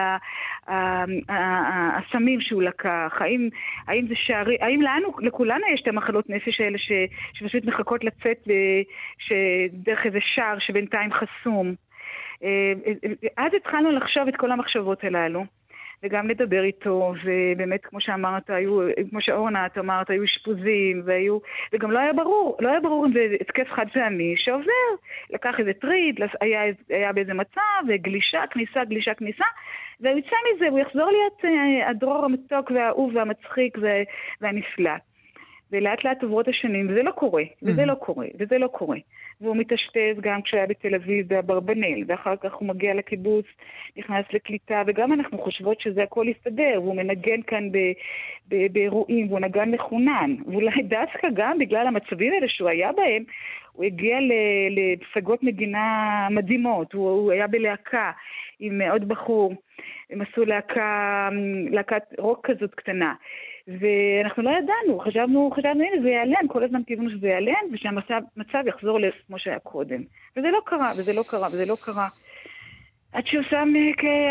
[1.98, 3.50] הסמים שהוא לקח, האם,
[3.88, 6.92] האם זה שערי, האם לנו, לכולנו יש את המחלות נפש האלה ש,
[7.34, 8.48] שפשוט מחכות לצאת
[9.72, 11.87] דרך איזה שער שבינתיים חסום.
[12.44, 12.74] אה,
[13.38, 15.44] אז התחלנו לחשוב את כל המחשבות הללו.
[16.04, 21.38] וגם לדבר איתו, ובאמת, כמו שאמרת, היו, כמו שאורנה, את אמרת, היו אשפוזים, והיו,
[21.74, 24.88] וגם לא היה ברור, לא היה ברור אם זה התקף חד פעמי שעובר.
[25.30, 27.62] לקח איזה טריד, היה, היה באיזה מצב,
[27.96, 29.46] גלישה, כניסה, גלישה, כניסה,
[30.00, 33.78] והוא יצא מזה, הוא יחזור להיות אה, הדרור המתוק והאהוב והמצחיק
[34.42, 34.92] והנפלא.
[35.72, 38.98] ולאט לאט עוברות השנים, וזה לא קורה, וזה לא קורה, וזה לא קורה.
[39.42, 43.46] והוא מתאשפז גם כשהיה בתל אביב באברבנל, ואחר כך הוא מגיע לקיבוץ,
[43.98, 47.78] נכנס לקליטה, וגם אנחנו חושבות שזה הכל יסתדר, והוא מנגן כאן ב,
[48.48, 50.36] ב, באירועים, והוא נגן מחונן.
[50.46, 53.24] ואולי דווקא גם בגלל המצבים האלה שהוא היה בהם,
[53.72, 54.18] הוא הגיע
[54.70, 58.12] לפסגות נגינה מדהימות, הוא, הוא היה בלהקה
[58.60, 59.54] עם עוד בחור,
[60.10, 61.30] הם עשו להקה,
[61.72, 63.14] להקת רוק כזאת קטנה.
[63.68, 69.00] ואנחנו לא ידענו, חשבנו, חשבנו, הנה זה ייעלם, כל הזמן קיווינו שזה ייעלם, ושהמצב יחזור
[69.28, 70.02] כמו שהיה קודם.
[70.38, 72.08] וזה לא קרה, וזה לא קרה, וזה לא קרה.
[73.12, 73.74] עד שהוא שם,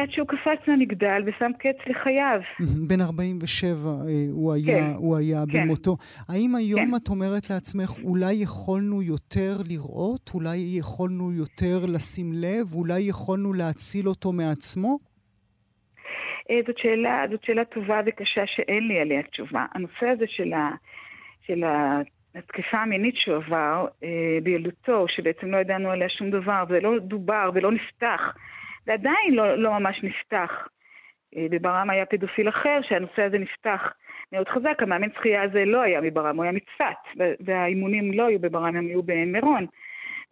[0.02, 2.40] עד שהוא קפץ מהמגדל ושם קץ לחייו.
[2.88, 5.62] בן 47 אה, הוא היה, כן, הוא היה כן.
[5.64, 5.96] במותו.
[6.28, 6.96] האם היום כן.
[6.96, 10.30] את אומרת לעצמך, אולי יכולנו יותר לראות?
[10.34, 12.74] אולי יכולנו יותר לשים לב?
[12.74, 14.98] אולי יכולנו להציל אותו מעצמו?
[16.50, 19.66] אה, זאת שאלה, זאת שאלה טובה וקשה שאין לי עליה תשובה.
[19.74, 20.70] הנושא הזה של, ה,
[21.46, 21.64] של
[22.34, 27.72] התקיפה המינית שהוא עבר אה, בילדותו, שבעצם לא ידענו עליה שום דבר, ולא דובר ולא
[27.72, 28.20] נפתח,
[28.86, 30.68] ועדיין לא, לא ממש נפתח.
[31.36, 33.92] אה, בברם היה פדופיל אחר שהנושא הזה נפתח
[34.32, 38.76] מאוד חזק, המאמן שחייה הזה לא היה מברם, הוא היה מצפת, והאימונים לא היו בברם,
[38.76, 39.66] הם היו במירון.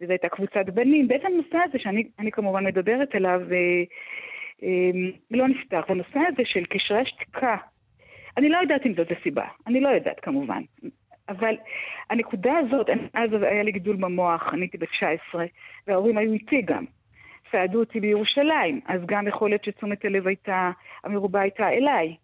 [0.01, 1.07] וזו הייתה קבוצת בנים.
[1.07, 3.83] בעצם הנושא הזה שאני כמובן מדברת עליו, אה,
[5.31, 5.83] לא נפתח.
[5.87, 7.57] הנושא הזה של קשרי השתיקה,
[8.37, 10.61] אני לא יודעת אם זאת הסיבה, אני לא יודעת כמובן.
[11.29, 11.55] אבל
[12.09, 15.45] הנקודה הזאת, אז היה לי גידול במוח, אני הייתי בת 19,
[15.87, 16.85] וההורים היו איתי גם.
[17.51, 20.71] סעדו אותי בירושלים, אז גם יכול להיות שתשומת הלב הייתה,
[21.03, 22.15] המרובה הייתה אליי.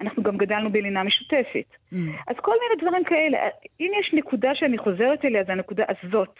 [0.00, 1.76] אנחנו גם גדלנו בלינה משותפת.
[1.92, 1.96] Mm.
[2.28, 3.38] אז כל מיני דברים כאלה.
[3.80, 6.38] אם יש נקודה שאני חוזרת אליה, זה הנקודה הזאת.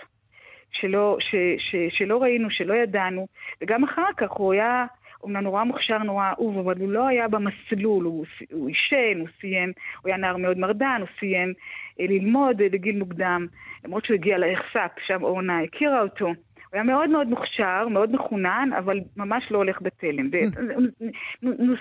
[0.72, 3.26] שלא, ש, ש, שלא ראינו, שלא ידענו,
[3.60, 4.86] וגם אחר כך הוא היה
[5.26, 9.72] אומנם נורא מוכשר, נורא אהוב, אבל הוא לא היה במסלול, הוא, הוא עישן, הוא סיים,
[10.02, 11.52] הוא היה נער מאוד מרדן, הוא סיים
[12.00, 13.46] אה, ללמוד אה, בגיל מוקדם,
[13.84, 16.26] למרות שהוא הגיע לאכסאפ, שם אורנה הכירה אותו.
[16.26, 16.34] הוא
[16.72, 20.30] היה מאוד מאוד מוכשר, מאוד מחונן, אבל ממש לא הולך בתלם.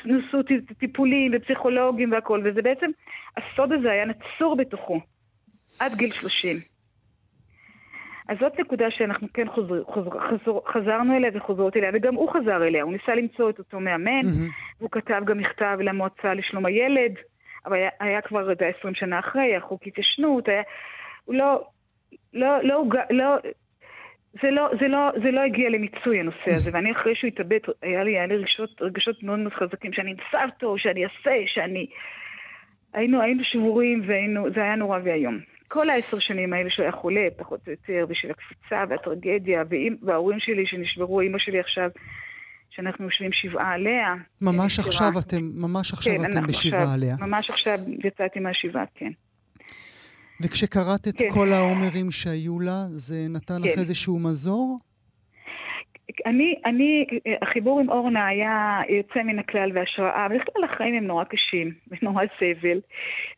[0.05, 0.43] נוסו
[0.79, 2.89] טיפולים ופסיכולוגים והכול, וזה בעצם,
[3.37, 4.99] הסוד הזה היה נצור בתוכו,
[5.79, 6.74] עד גיל 30.
[8.29, 12.63] אז זאת נקודה שאנחנו כן חוזר, חוזר, חזר, חזרנו אליה וחוזרות אליה, וגם הוא חזר
[12.63, 14.79] אליה, הוא ניסה למצוא את אותו מאמן, mm-hmm.
[14.79, 17.11] והוא כתב גם מכתב למועצה לשלום הילד,
[17.65, 20.61] אבל היה, היה כבר, זה 20 שנה אחרי, היה חוק התיישנות, היה...
[21.25, 21.63] הוא לא,
[22.33, 23.37] לא, לא, לא, לא
[24.41, 28.03] זה לא, זה, לא, זה לא הגיע למיצוי הנושא הזה, ואני אחרי שהוא התאבד, היה
[28.03, 31.87] לי, היה לי רגשות, רגשות מאוד מאוד חזקים, שאני אמצא אותו, שאני אעשה, שאני...
[32.93, 35.54] היינו, היינו שבורים, והיינו, זה היה נורא ואיום.
[35.75, 39.63] כל העשר שנים האלה שהוא היה חולה, פחות או יותר, בשביל הקפיצה והטרגדיה,
[40.01, 41.89] וההורים שלי שנשברו, אימא שלי עכשיו,
[42.69, 44.13] שאנחנו יושבים שבעה עליה.
[44.41, 47.15] ממש עכשיו אתם, ממש עכשיו כן, אתם בשבעה עכשיו, עליה.
[47.19, 49.11] ממש עכשיו יצאתי מהשבעה, כן.
[50.41, 51.27] וכשקראת את כן.
[51.29, 53.69] כל העומרים שהיו לה, זה נתן כן.
[53.69, 54.79] לך איזשהו מזור?
[56.25, 57.05] אני, אני,
[57.41, 62.23] החיבור עם אורנה היה יוצא מן הכלל והשראה, אבל בכלל החיים הם נורא קשים ונורא
[62.39, 62.79] סבל.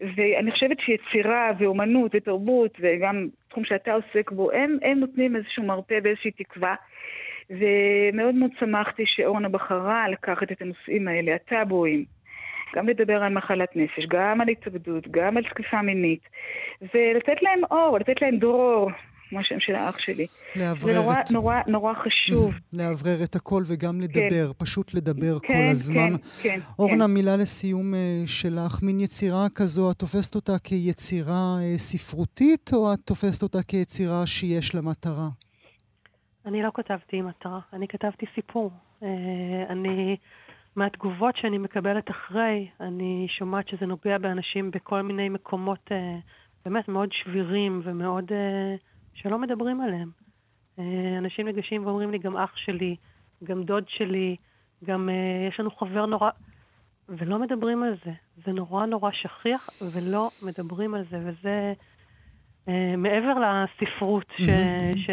[0.02, 6.00] ואני חושבת שיצירה ואומנות ותרבות וגם תחום שאתה עוסק בו, הם, הם נותנים איזשהו מרפא
[6.04, 6.76] ואיזושהי תקווה.
[7.50, 12.06] ומאוד מאוד שמחתי שאורנה בחרה לקחת את הנושאים האלה, הטאבואים,
[12.76, 16.30] גם לדבר על מחלת נפש, גם על התאבדות, גם על תקיפה מינית,
[16.82, 18.92] ולתת להם אור, לתת להם דרור,
[19.30, 20.28] כמו השם של האח שלי.
[20.56, 21.32] לאוורר זה נורא, את...
[21.32, 22.54] נורא, נורא חשוב.
[22.74, 26.18] לאוורר את הכל וגם לדבר, פשוט לדבר כן, כל הזמן.
[26.18, 26.60] כן, כן.
[26.80, 27.14] אורנה, כן.
[27.14, 33.00] מילה לסיום אה, שלך, מין יצירה כזו, את תופסת אותה כיצירה אה, ספרותית, או את
[33.00, 35.30] תופסת אותה כיצירה שיש לה מטרה?
[36.46, 38.72] אני לא כתבתי מטרה, אני כתבתי סיפור.
[39.04, 39.08] אה,
[39.70, 40.18] אני,
[40.76, 46.18] מהתגובות שאני מקבלת אחרי, אני שומעת שזה נוגע באנשים בכל מיני מקומות אה,
[46.66, 48.76] באמת מאוד שבירים ומאוד אה,
[49.22, 50.10] שלא מדברים עליהם.
[50.80, 52.96] אה, אנשים ניגשים ואומרים לי, גם אח שלי,
[53.44, 54.36] גם דוד שלי,
[54.86, 56.30] גם אה, יש לנו חבר נורא...
[57.10, 58.12] ולא מדברים על זה.
[58.46, 61.74] זה נורא נורא שכיח, ולא מדברים על זה, וזה
[62.98, 64.44] מעבר לספרות ש...
[65.06, 65.10] ש...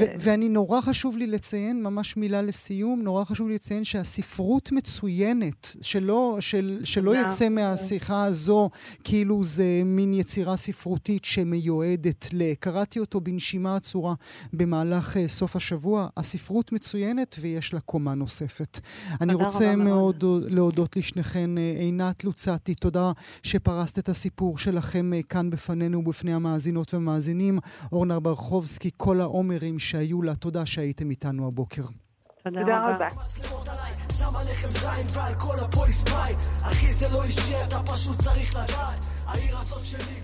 [0.00, 5.76] ו- ואני נורא חשוב לי לציין, ממש מילה לסיום, נורא חשוב לי לציין שהספרות מצוינת,
[5.80, 7.12] שלא, של, שלא.
[7.16, 8.70] יצא מהשיחה הזו
[9.04, 12.54] כאילו זה מין יצירה ספרותית שמיועדת ל...
[12.54, 14.14] קראתי אותו בנשימה עצורה
[14.52, 16.06] במהלך אה, סוף השבוע.
[16.16, 18.80] הספרות מצוינת ויש לה קומה נוספת.
[19.20, 20.24] אני רוצה מאוד.
[20.48, 21.58] להודות לשניכן.
[21.58, 23.12] אה, עינת לוצתי, תודה
[23.42, 27.58] שפרסת את הסיפור שלכם אה, כאן בפנינו ובפני המאזינות והמאזינים.
[27.92, 31.82] אורנה ברחובסקי, כל העומרים שהיו לה, תודה שהייתם איתנו הבוקר.
[31.82, 33.06] תודה תודה רבה.
[33.06, 33.92] רבה.
[34.18, 39.04] שם עליכם זין ועל כל הפוליס בית אחי זה לא אישי אתה פשוט צריך לדעת
[39.26, 40.21] העיר הזאת שלי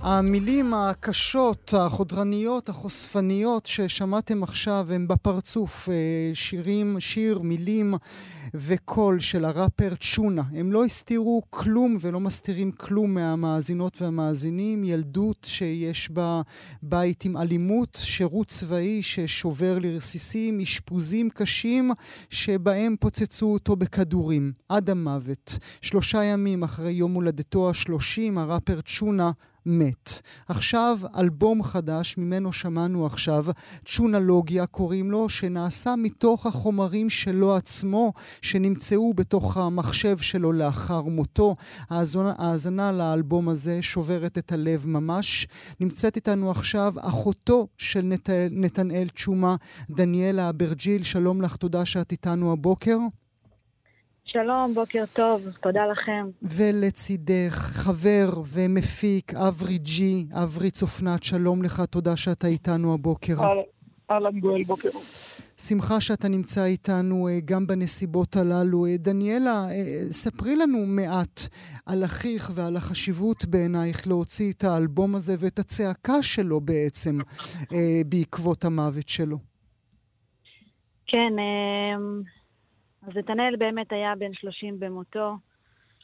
[0.00, 5.88] המילים הקשות, החודרניות, החושפניות ששמעתם עכשיו הם בפרצוף.
[5.88, 5.94] אה,
[6.34, 7.94] שירים, שיר, מילים
[8.54, 10.42] וקול של הראפר צ'ונה.
[10.52, 14.84] הם לא הסתירו כלום ולא מסתירים כלום מהמאזינות והמאזינים.
[14.84, 16.42] ילדות שיש בה
[16.82, 21.90] בית עם אלימות, שירות צבאי ששובר לרסיסים, אשפוזים קשים
[22.30, 24.52] שבהם פוצצו אותו בכדורים.
[24.68, 25.58] עד המוות.
[25.80, 29.30] שלושה ימים אחרי יום הולדתו השלושים, הראפר צ'ונה
[29.68, 30.22] מת.
[30.48, 33.46] עכשיו אלבום חדש, ממנו שמענו עכשיו,
[33.84, 38.12] צ'ונלוגיה קוראים לו, שנעשה מתוך החומרים שלו עצמו,
[38.42, 41.56] שנמצאו בתוך המחשב שלו לאחר מותו.
[41.90, 45.46] ההאזנה לאלבום הזה שוברת את הלב ממש.
[45.80, 48.30] נמצאת איתנו עכשיו אחותו של נת...
[48.50, 49.56] נתנאל צ'ומה,
[49.90, 52.98] דניאלה אברג'יל, שלום לך, תודה שאת איתנו הבוקר.
[54.32, 56.26] שלום, בוקר טוב, תודה לכם.
[56.42, 63.34] ולצידך חבר ומפיק אברי ג'י, אברי צופנת, שלום לך, תודה שאתה איתנו הבוקר.
[64.10, 64.88] אהלן גואל, בוקר.
[65.60, 68.86] שמחה שאתה נמצא איתנו אה, גם בנסיבות הללו.
[68.86, 71.40] אה, דניאלה, אה, ספרי לנו מעט
[71.86, 77.18] על אחיך ועל החשיבות בעינייך להוציא את האלבום הזה ואת הצעקה שלו בעצם
[78.06, 79.38] בעקבות המוות שלו.
[81.06, 82.22] כן, אמ,
[83.08, 85.36] אז נתנאל באמת היה בן 30 במותו.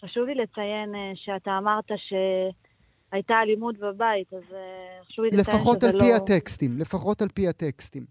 [0.01, 5.81] חשוב לי לציין אה, שאתה אמרת שהייתה אלימות בבית, אז אה, חשוב לי לציין לפחות
[5.81, 6.17] שזה על פי לא...
[6.17, 8.05] הטקסטים, לפחות על פי הטקסטים.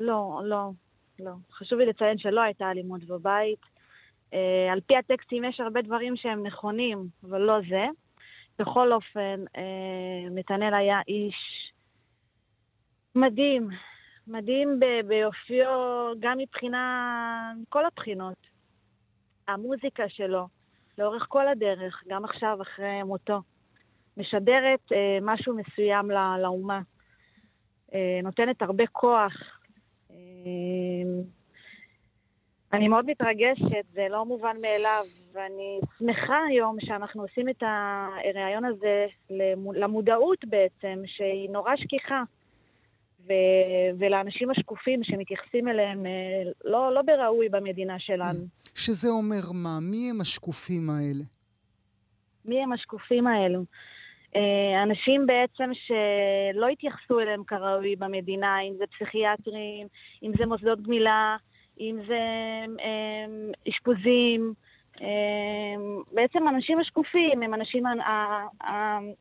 [0.00, 0.70] לא, לא,
[1.18, 1.32] לא.
[1.52, 3.58] חשוב לי לציין שלא הייתה אלימות בבית.
[4.34, 7.86] אה, על פי הטקסטים יש הרבה דברים שהם נכונים, אבל לא זה.
[8.58, 11.36] בכל אופן, אה, נתנאל היה איש
[13.14, 13.68] מדהים,
[14.26, 15.68] מדהים ביופיו,
[16.20, 18.36] גם מבחינה, מכל הבחינות.
[19.48, 20.46] המוזיקה שלו,
[20.98, 23.40] לאורך כל הדרך, גם עכשיו, אחרי מותו,
[24.16, 26.80] משדרת אה, משהו מסוים ל- לאומה.
[27.94, 29.32] אה, נותנת הרבה כוח.
[30.10, 30.16] אה,
[32.72, 39.06] אני מאוד מתרגשת, זה לא מובן מאליו, ואני שמחה היום שאנחנו עושים את הראיון הזה
[39.30, 42.22] למו- למודעות בעצם, שהיא נורא שכיחה.
[43.26, 48.40] ו- ולאנשים השקופים שמתייחסים אליהם אה, לא, לא בראוי במדינה שלנו.
[48.74, 49.78] שזה אומר מה?
[49.82, 51.24] מי הם השקופים האלה?
[52.44, 53.60] מי הם השקופים האלו?
[54.36, 59.86] אה, אנשים בעצם שלא התייחסו אליהם כראוי במדינה, אם זה פסיכיאטרים,
[60.22, 61.36] אם זה מוסדות גמילה,
[61.80, 62.20] אם זה
[62.80, 63.26] אה,
[63.68, 64.54] אשפוזים.
[64.56, 64.69] אה,
[66.12, 67.84] בעצם האנשים השקופים הם אנשים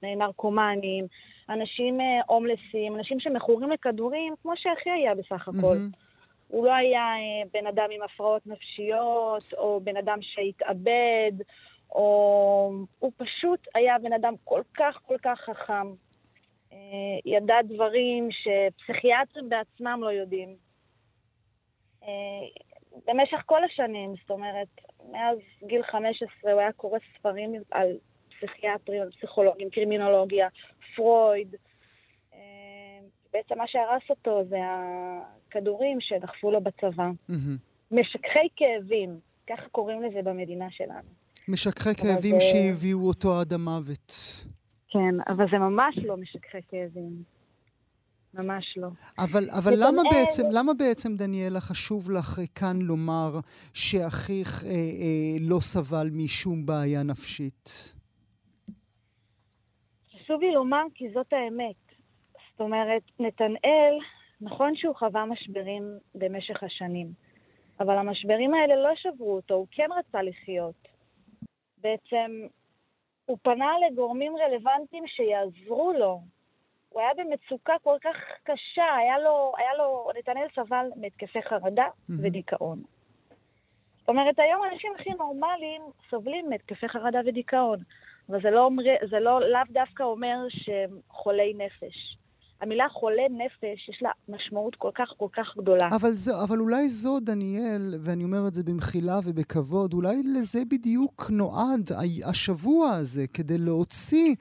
[0.01, 1.05] הנרקומנים,
[1.49, 5.75] אנשים אה, הומלסים, אנשים שמכורים לכדורים, כמו שאחי היה בסך הכל.
[5.75, 5.89] מהמם.
[6.47, 11.31] הוא לא היה אה, בן אדם עם הפרעות נפשיות, או בן אדם שהתאבד,
[11.91, 12.71] או...
[12.99, 15.87] הוא פשוט היה בן אדם כל כך כל כך חכם.
[16.73, 16.77] אה,
[17.25, 20.55] ידע דברים שפסיכיאטרים בעצמם לא יודעים.
[23.07, 24.67] במשך כל השנים, זאת אומרת,
[25.11, 25.37] מאז
[25.67, 27.87] גיל 15 הוא היה קורא ספרים על
[28.37, 30.47] פסיכיאטרים, על פסיכולוגים, קרימינולוגיה,
[30.95, 31.55] פרויד.
[32.33, 32.39] אה,
[33.33, 37.09] בעצם מה שהרס אותו זה הכדורים שדחפו לו בצבא.
[37.91, 39.19] משככי כאבים,
[39.49, 41.09] ככה קוראים לזה במדינה שלנו.
[41.47, 44.13] משככי כאבים זה- שהביאו אותו עד המוות.
[44.89, 47.23] כן, אבל זה ממש לא משככי כאבים.
[48.33, 48.87] ממש לא.
[49.17, 53.31] אבל, אבל למה, אין- בעצם, למה בעצם, דניאלה, חשוב לך אה, כאן לומר
[53.73, 57.95] שאחיך אה, אה, לא סבל משום בעיה נפשית?
[60.15, 61.75] חשוב לי לומר כי זאת האמת.
[62.51, 63.93] זאת אומרת, נתנאל,
[64.41, 65.83] נכון שהוא חווה משברים
[66.15, 67.07] במשך השנים,
[67.79, 70.87] אבל המשברים האלה לא שברו אותו, הוא כן רצה לחיות.
[71.77, 72.47] בעצם
[73.25, 76.21] הוא פנה לגורמים רלוונטיים שיעזרו לו.
[76.89, 82.25] הוא היה במצוקה כל כך קשה, היה לו, היה לו, נתנאל סבל מהתקפי חרדה מהמם.
[82.25, 82.81] ודיכאון.
[83.99, 87.79] זאת אומרת, היום אנשים הכי נורמליים סובלים מהתקפי חרדה ודיכאון.
[88.29, 92.17] אבל זה לא, אומר, זה לא לאו דווקא אומר שהם חולי נפש.
[92.61, 95.87] המילה חולה נפש, יש לה משמעות כל כך כל כך גדולה.
[95.95, 101.29] אבל, זו, אבל אולי זו, דניאל, ואני אומר את זה במחילה ובכבוד, אולי לזה בדיוק
[101.31, 104.35] נועד ה- השבוע הזה, כדי להוציא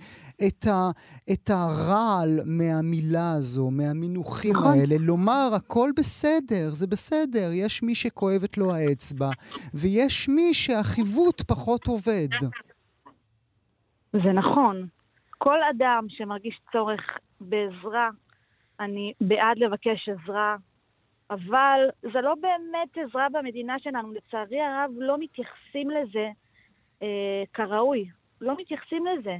[0.46, 0.90] את, ה,
[1.32, 4.72] את הרעל מהמילה הזו, מהמינוחים נכון.
[4.72, 9.30] האלה, לומר הכל בסדר, זה בסדר, יש מי שכואבת לו האצבע,
[9.74, 12.28] ויש מי שהחיווט פחות עובד.
[14.12, 14.86] זה נכון.
[15.38, 17.00] כל אדם שמרגיש צורך
[17.40, 18.08] בעזרה,
[18.80, 20.56] אני בעד לבקש עזרה,
[21.30, 21.80] אבל
[22.12, 24.12] זה לא באמת עזרה במדינה שלנו.
[24.12, 26.28] לצערי הרב, לא מתייחסים לזה
[27.02, 28.08] אה, כראוי.
[28.40, 29.36] לא מתייחסים לזה.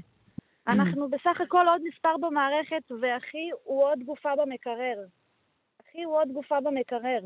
[0.69, 4.97] אנחנו בסך הכל עוד מספר במערכת, ואחי הוא עוד גופה במקרר.
[5.83, 7.21] אחי הוא עוד גופה במקרר.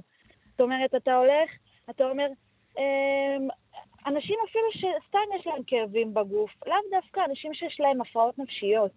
[0.50, 1.50] זאת אומרת, אתה הולך,
[1.90, 2.26] אתה אומר,
[2.78, 3.48] אמ,
[4.06, 8.92] אנשים אפילו שסתם יש להם כאבים בגוף, לאו דווקא אנשים שיש להם הפרעות נפשיות.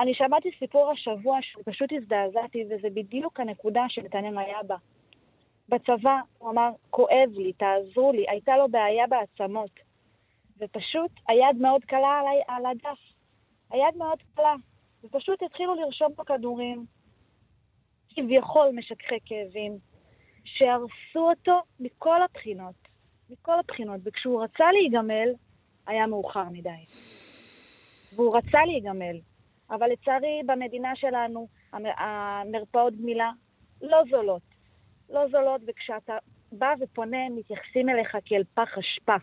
[0.00, 4.76] אני שמעתי סיפור השבוע שפשוט הזדעזעתי, וזה בדיוק הנקודה שנתנאל היה בה.
[5.68, 9.70] בצבא הוא אמר, כואב לי, תעזרו לי, הייתה לו בעיה בעצמות.
[10.58, 12.98] ופשוט היד מאוד קלה על, הדף.
[13.70, 14.54] היד מאוד קלה.
[15.04, 16.86] ופשוט התחילו לרשום פה כדורים,
[18.08, 19.78] כביכול משככי כאבים,
[20.44, 22.74] שהרסו אותו מכל הבחינות.
[23.30, 24.00] מכל הבחינות.
[24.04, 25.28] וכשהוא רצה להיגמל,
[25.86, 26.84] היה מאוחר מדי.
[28.16, 29.18] והוא רצה להיגמל.
[29.70, 33.30] אבל לצערי, במדינה שלנו, המ- המרפאות גמילה
[33.82, 34.42] לא זולות.
[35.10, 36.16] לא זולות, וכשאתה
[36.52, 39.16] בא ופונה, מתייחסים אליך כאל פח אשפה.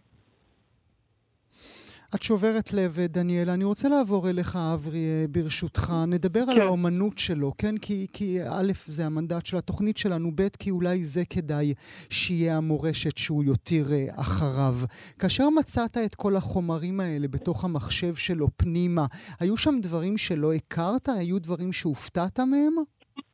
[2.16, 3.53] את שוברת לב, דניאלה.
[3.53, 5.93] אני רוצה לעבור אליך, אברי, אה, ברשותך.
[6.08, 6.62] נדבר על כן.
[6.62, 7.76] האומנות שלו, כן?
[7.82, 11.74] כי, כי א', זה המנדט של התוכנית שלנו, ב', כי אולי זה כדאי
[12.10, 14.76] שיהיה המורשת שהוא יותיר אה, אחריו.
[15.20, 19.06] כאשר מצאת את כל החומרים האלה בתוך המחשב שלו פנימה,
[19.39, 21.10] היו שם דברים שלא הכרת?
[21.20, 22.76] היו דברים שהופתעת מהם?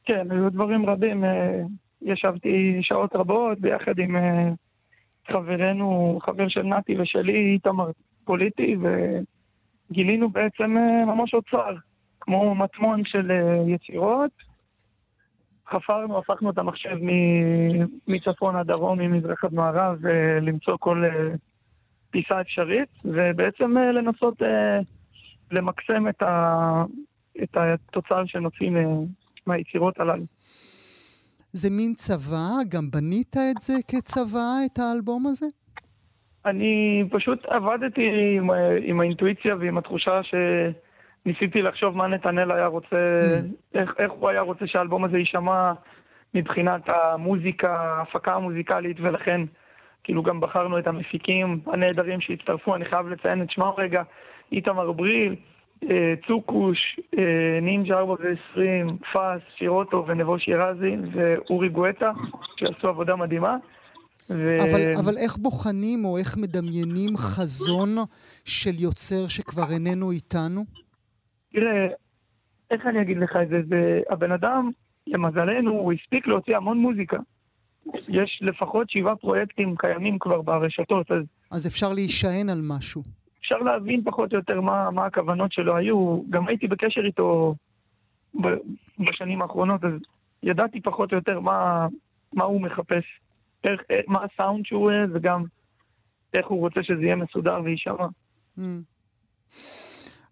[0.05, 1.23] כן, היו דברים רבים.
[1.23, 1.61] אה,
[2.01, 4.15] ישבתי שעות רבות ביחד עם
[5.27, 7.91] חברנו, חבר של נתי ושלי, איתמר
[8.31, 8.75] פוליטי,
[9.91, 11.75] וגילינו בעצם אה, ממש אוצר,
[12.21, 14.31] כמו מטמון של אה, יצירות.
[15.71, 16.97] חפרנו, הפכנו את המחשב
[18.07, 21.35] מצפון עד דרום, ממזרח עד מערב, ולמצוא כל אה,
[22.09, 24.79] פיסה אפשרית, ובעצם אה, לנסות אה,
[25.51, 26.83] למקסם את, ה,
[27.43, 28.69] את התוצר שנוציא
[29.47, 30.25] מהיצירות הללו.
[31.53, 32.49] זה מין צבא?
[32.69, 35.45] גם בנית את זה כצבא, את האלבום הזה?
[36.45, 42.97] אני פשוט עבדתי עם, ה- עם האינטואיציה ועם התחושה שניסיתי לחשוב מה נתנאל היה רוצה,
[43.73, 45.73] איך, איך הוא היה רוצה שהאלבום הזה יישמע
[46.33, 49.41] מבחינת המוזיקה, ההפקה המוזיקלית, ולכן
[50.03, 54.03] כאילו גם בחרנו את המפיקים הנהדרים שהצטרפו, אני חייב לציין את שמם רגע,
[54.51, 55.35] איתמר בריל,
[55.89, 62.11] אה, צוקוש, אה, נינג'ה 420, פאס, שירוטו ונבו שירזי ואורי גואטה,
[62.57, 63.57] שעשו עבודה מדהימה.
[64.35, 64.57] ו...
[64.61, 67.89] אבל, אבל איך בוחנים או איך מדמיינים חזון
[68.45, 70.65] של יוצר שכבר איננו איתנו?
[71.53, 71.87] תראה,
[72.71, 73.61] איך אני אגיד לך את זה?
[73.69, 74.71] זה הבן אדם,
[75.07, 77.17] למזלנו, הוא הספיק להוציא המון מוזיקה.
[78.07, 83.03] יש לפחות שבעה פרויקטים קיימים כבר ברשתות, אז אז אפשר להישען על משהו.
[83.39, 86.21] אפשר להבין פחות או יותר מה, מה הכוונות שלו היו.
[86.29, 87.55] גם הייתי בקשר איתו
[88.99, 89.91] בשנים האחרונות, אז
[90.43, 91.87] ידעתי פחות או יותר מה,
[92.33, 93.03] מה הוא מחפש,
[93.63, 95.43] איך, איך- מה הסאונד שהוא אוהב, וגם
[96.33, 98.07] איך הוא רוצה שזה יהיה מסודר ויישמע.
[98.57, 98.61] Mm.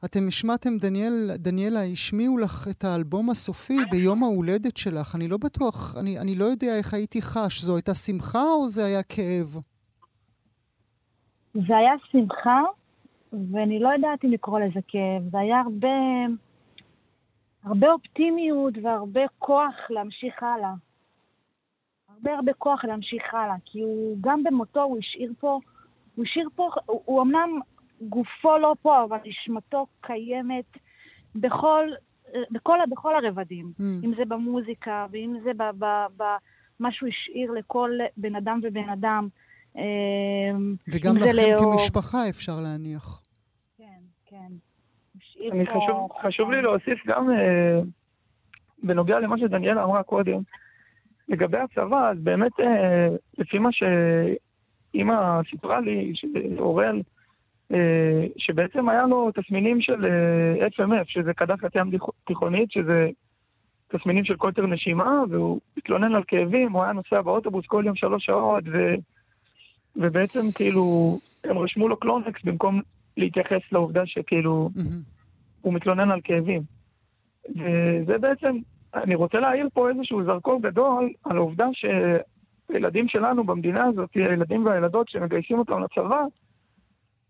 [0.05, 5.15] אתם השמעתם, דניאל, דניאלה, השמיעו לך את האלבום הסופי ביום ההולדת שלך.
[5.15, 7.61] אני לא בטוח, אני, אני לא יודע איך הייתי חש.
[7.61, 9.57] זו הייתה שמחה או זה היה כאב?
[11.53, 12.61] זה היה שמחה,
[13.51, 15.31] ואני לא יודעת אם לקרוא לזה כאב.
[15.31, 15.87] זה היה הרבה,
[17.63, 20.73] הרבה אופטימיות והרבה כוח להמשיך הלאה.
[22.19, 25.59] הרבה הרבה כוח להמשיך הלאה, כי הוא, גם במותו הוא השאיר פה,
[26.15, 27.59] הוא השאיר פה, הוא, הוא אמנם
[28.01, 30.77] גופו לא פה, אבל נשמתו קיימת
[31.35, 31.85] בכל,
[32.51, 33.71] בכל, בכל הרבדים.
[33.79, 33.83] Mm.
[34.03, 35.51] אם זה במוזיקה, ואם זה
[36.17, 39.27] במה שהוא השאיר לכל בן אדם ובן אדם.
[39.75, 41.77] אמ, וגם לכם לאור...
[41.77, 43.21] כמשפחה אפשר להניח.
[43.77, 44.51] כן, כן.
[45.51, 47.79] אני חשוב, חשוב לי להוסיף גם אה,
[48.83, 50.41] בנוגע למה שדניאלה אמרה קודם.
[51.29, 53.07] לגבי הצבא, אז באמת, אה,
[53.37, 57.01] לפי מה שאימא סיפרה לי, שאורל,
[57.73, 61.91] אה, שבעצם היה לו תסמינים של אה, FMF, שזה קדחת ים
[62.25, 63.09] תיכונית, שזה
[63.87, 68.25] תסמינים של קוטר נשימה, והוא התלונן על כאבים, הוא היה נוסע באוטובוס כל יום שלוש
[68.25, 68.95] שעות, ו...
[69.95, 72.81] ובעצם כאילו, הם רשמו לו קלונקס במקום
[73.17, 74.95] להתייחס לעובדה שכאילו, mm-hmm.
[75.61, 76.61] הוא מתלונן על כאבים.
[77.49, 78.57] וזה בעצם,
[78.93, 85.09] אני רוצה להעיר פה איזשהו זרקור גדול על העובדה שהילדים שלנו במדינה הזאת, הילדים והילדות
[85.09, 86.23] שמגייסים אותם לצבא,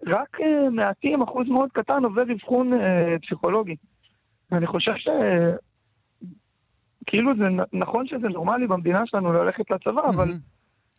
[0.08, 2.78] רק uh, מעטים, אחוז מאוד קטן, עובר אבחון uh,
[3.22, 3.76] פסיכולוגי.
[4.52, 5.08] ואני חושב ש...
[7.06, 7.44] כאילו זה
[7.74, 10.02] נכון שזה נורמלי במדינה שלנו ללכת לצבא.
[10.10, 10.30] אבל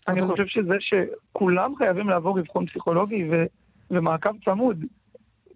[0.09, 3.45] אני חושב שזה שכולם חייבים לעבור אבחון פסיכולוגי ו...
[3.91, 4.85] ומעקב צמוד.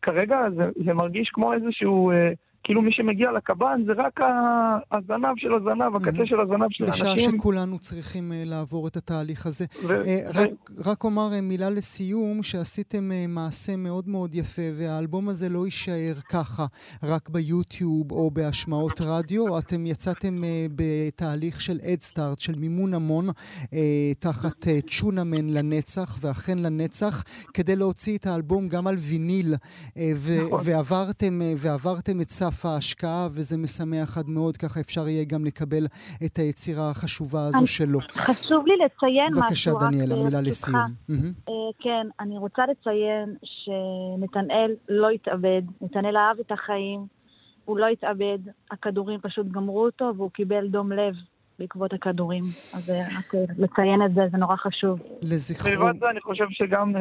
[0.02, 2.12] כרגע זה, זה מרגיש כמו איזשהו...
[2.64, 4.20] כאילו מי שמגיע לקב"ן זה רק
[4.92, 7.04] הזנב של הזנב, הקצה של הזנב של האנשים.
[7.04, 9.64] בשעה שכולנו צריכים uh, לעבור את התהליך הזה.
[9.88, 10.02] ו-
[10.84, 16.66] רק, אומר uh, מילה לסיום, שעשיתם מעשה מאוד מאוד יפה, והאלבום הזה לא יישאר ככה,
[17.02, 19.58] רק ביוטיוב או בהשמעות רדיו.
[19.58, 20.42] אתם יצאתם
[20.76, 23.26] בתהליך של אדסטארט, של מימון המון,
[24.18, 29.54] תחת צ'ונאמן לנצח, ואכן לנצח, כדי להוציא את האלבום גם על ויניל,
[29.96, 30.60] נכון.
[31.56, 35.84] ועברתם את סף סף ההשקעה, וזה משמח עד מאוד, ככה אפשר יהיה גם לקבל
[36.26, 37.98] את היצירה החשובה הזו שלו.
[38.12, 39.42] חשוב לי לציין משהו.
[39.42, 40.76] בבקשה, דניאלה, מילה לסיום.
[40.78, 47.00] אה, כן, אני רוצה לציין שנתנאל לא התאבד, נתנאל אהב את החיים,
[47.64, 48.38] הוא לא התאבד,
[48.70, 51.14] הכדורים פשוט גמרו אותו, והוא קיבל דום לב
[51.58, 52.42] בעקבות הכדורים.
[52.74, 54.98] אז אה, רק אה, לציין את זה, זה נורא חשוב.
[55.22, 55.70] לזכרו...
[55.70, 56.92] מלבד זה אני חושב שגם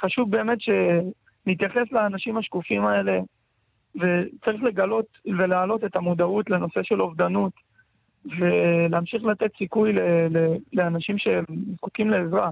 [0.00, 3.20] חשוב באמת שנתייחס לאנשים השקופים האלה
[3.96, 7.52] וצריך לגלות ולהעלות את המודעות לנושא של אובדנות,
[8.38, 12.50] ולהמשיך לתת סיכוי ל- ל- לאנשים שזקוקים לעזרה.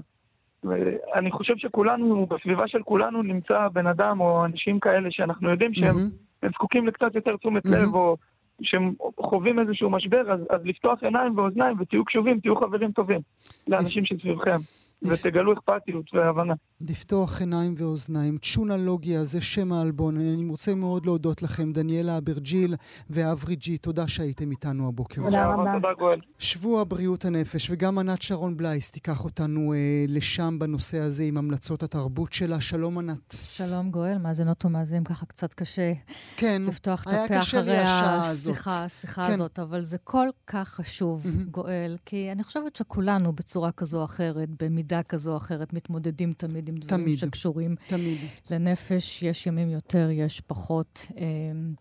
[0.63, 5.95] ואני חושב שכולנו, בסביבה של כולנו נמצא בן אדם או אנשים כאלה שאנחנו יודעים שהם
[5.95, 6.49] mm-hmm.
[6.49, 7.75] זקוקים לקצת יותר תשומת mm-hmm.
[7.75, 8.17] לב, או
[8.61, 13.19] שהם חווים איזשהו משבר, אז, אז לפתוח עיניים ואוזניים ותהיו קשובים, תהיו חברים טובים
[13.67, 14.57] לאנשים שסביבכם.
[15.03, 16.53] ותגלו אכפתיות והבנה.
[16.81, 18.37] לפתוח עיניים ואוזניים.
[18.41, 20.17] צ'ונלוגיה זה שם האלבון.
[20.17, 22.75] אני רוצה מאוד להודות לכם, דניאלה אברג'יל
[23.09, 23.77] ואברי ג'י.
[23.77, 25.21] תודה שהייתם איתנו הבוקר.
[25.25, 25.71] תודה רבה.
[25.73, 26.19] תודה גואל.
[26.39, 31.83] שבוע בריאות הנפש, וגם ענת שרון בלייס תיקח אותנו אה, לשם בנושא הזה עם המלצות
[31.83, 32.61] התרבות שלה.
[32.61, 33.35] שלום ענת.
[33.35, 35.93] שלום גואל, מאזינות ומאזינים ככה קצת קשה.
[36.37, 39.33] כן, לפתוח את הפה אחרי השיחה, השיחה כן.
[39.33, 41.49] הזאת, אבל זה כל כך חשוב, mm-hmm.
[41.51, 44.90] גואל, כי אני חושבת שכולנו בצורה כזו או אחרת, במידה...
[44.91, 48.17] במידה כזו או אחרת מתמודדים תמיד עם דברים תמיד, שקשורים תמיד.
[48.51, 49.23] לנפש.
[49.23, 51.07] יש ימים יותר, יש פחות.
[51.17, 51.73] אמ,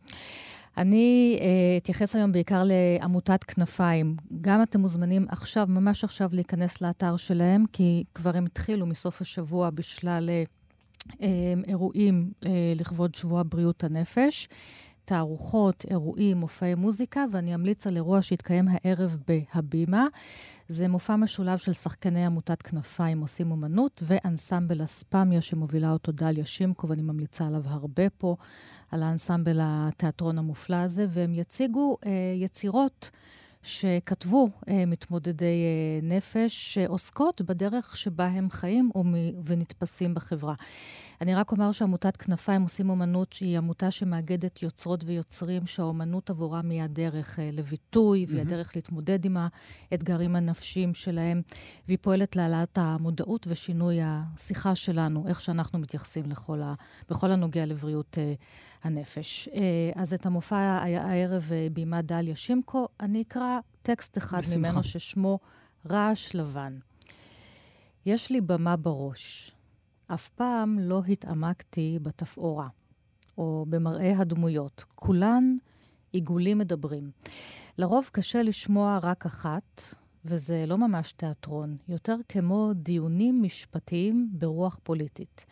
[0.76, 1.42] אני uh,
[1.82, 4.16] אתייחס היום בעיקר לעמותת כנפיים.
[4.40, 9.70] גם אתם מוזמנים עכשיו, ממש עכשיו, להיכנס לאתר שלהם, כי כבר הם התחילו מסוף השבוע
[9.70, 10.30] בשלל
[11.08, 11.12] uh,
[11.68, 14.48] אירועים uh, לכבוד שבוע בריאות הנפש.
[15.04, 20.06] תערוכות, אירועים, מופעי מוזיקה, ואני אמליץ על אירוע שיתקיים הערב בהבימה.
[20.68, 26.88] זה מופע משולב של שחקני עמותת כנפיים עושים אומנות, ואנסמבל אספמיה שמובילה אותו דליה שימקו,
[26.88, 28.36] ואני ממליצה עליו הרבה פה,
[28.90, 33.10] על האנסמבל התיאטרון המופלא הזה, והם יציגו אה, יצירות.
[33.62, 38.90] שכתבו אה, מתמודדי אה, נפש שעוסקות בדרך שבה הם חיים
[39.44, 40.54] ונתפסים בחברה.
[41.20, 46.82] אני רק אומר שעמותת כנפיים עושים אומנות, שהיא עמותה שמאגדת יוצרות ויוצרים שהאומנות עבורם היא
[46.82, 48.40] הדרך אה, לביטוי והיא.
[48.40, 49.36] הדרך להתמודד עם
[49.92, 51.42] האתגרים הנפשיים שלהם,
[51.88, 56.74] והיא פועלת להעלאת המודעות ושינוי השיחה שלנו, איך שאנחנו מתייחסים לכל ה...
[57.10, 58.34] בכל הנוגע לבריאות אה,
[58.84, 59.48] הנפש.
[59.48, 59.62] אה,
[59.94, 64.58] אז את המופע הערב בימה דליה שימקו, אני אקרא טקסט אחד בשמחה.
[64.58, 65.38] ממנו ששמו
[65.90, 66.78] רעש לבן.
[68.06, 69.52] יש לי במה בראש.
[70.14, 72.68] אף פעם לא התעמקתי בתפאורה.
[73.38, 74.84] או במראה הדמויות.
[74.94, 75.56] כולן
[76.12, 77.10] עיגולים מדברים.
[77.78, 79.82] לרוב קשה לשמוע רק אחת,
[80.24, 85.46] וזה לא ממש תיאטרון, יותר כמו דיונים משפטיים ברוח פוליטית.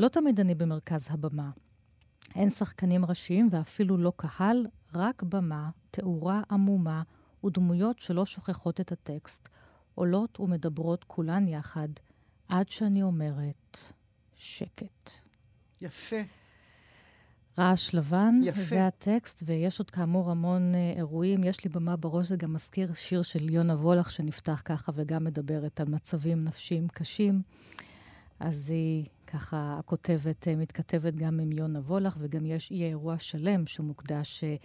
[0.00, 1.50] לא תמיד אני במרכז הבמה.
[2.34, 7.02] אין שחקנים ראשיים ואפילו לא קהל, רק במה, תאורה עמומה
[7.44, 9.48] ודמויות שלא שוכחות את הטקסט,
[9.94, 11.88] עולות ומדברות כולן יחד,
[12.48, 13.92] עד שאני אומרת,
[14.38, 15.10] שקט.
[15.80, 16.16] יפה.
[17.58, 18.60] רעש לבן, יפה.
[18.60, 21.44] זה הטקסט, ויש עוד כאמור המון אה, אירועים.
[21.44, 25.80] יש לי במה בראש, זה גם מזכיר שיר של יונה וולך, שנפתח ככה וגם מדברת
[25.80, 27.42] על מצבים נפשיים קשים.
[28.40, 33.66] אז היא ככה, הכותבת אה, מתכתבת גם עם יונה וולך, וגם יש, יהיה אירוע שלם
[33.66, 34.56] שמוקדש אה,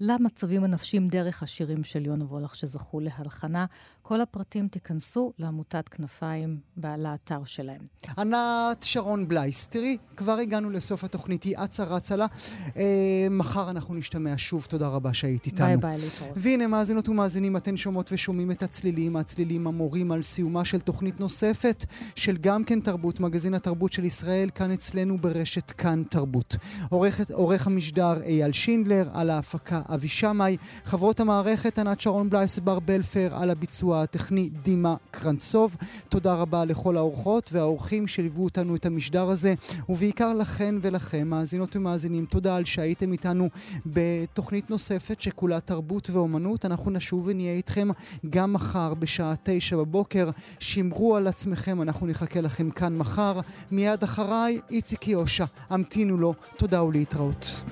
[0.00, 3.66] למצבים הנפשיים דרך השירים של יונה וולך שזכו להלחנה.
[4.02, 6.58] כל הפרטים תיכנסו לעמותת כנפיים
[6.98, 7.80] לאתר שלהם.
[8.18, 12.26] ענת שרון בלייס, תראי, כבר הגענו לסוף התוכנית, היא אצה רצה לה.
[12.76, 15.66] אה, מחר אנחנו נשתמע שוב, תודה רבה שהיית איתנו.
[15.66, 16.32] ביי ביי, להתראות.
[16.36, 21.84] והנה, מאזינות ומאזינים, אתן שומעות ושומעים את הצלילים, הצלילים המורים על סיומה של תוכנית נוספת
[22.16, 26.56] של גם כן תרבות, מגזין התרבות של ישראל, כאן אצלנו ברשת כאן תרבות.
[26.90, 32.78] עורכת, עורך המשדר אייל שינדלר, על ההפקה אבי שמאי, חברות המערכת ענת שרון בלייס ובר
[32.78, 35.76] בלפר, על הביצוע הטכני דימה קרנצוב.
[36.08, 39.54] תודה רבה לכל האורחות והאורחים שליוו אותנו את המשדר הזה,
[39.88, 43.48] ובעיקר לכן ולכם, מאזינות ומאזינים, תודה על שהייתם איתנו
[43.86, 46.64] בתוכנית נוספת שכולה תרבות ואומנות.
[46.64, 47.88] אנחנו נשוב ונהיה איתכם
[48.30, 50.30] גם מחר בשעה תשע בבוקר.
[50.58, 53.40] שמרו על עצמכם, אנחנו נחכה לכם כאן מחר.
[53.70, 55.44] מיד אחריי, איציק יושע.
[55.70, 56.34] המתינו לו.
[56.56, 57.62] תודה ולהתראות.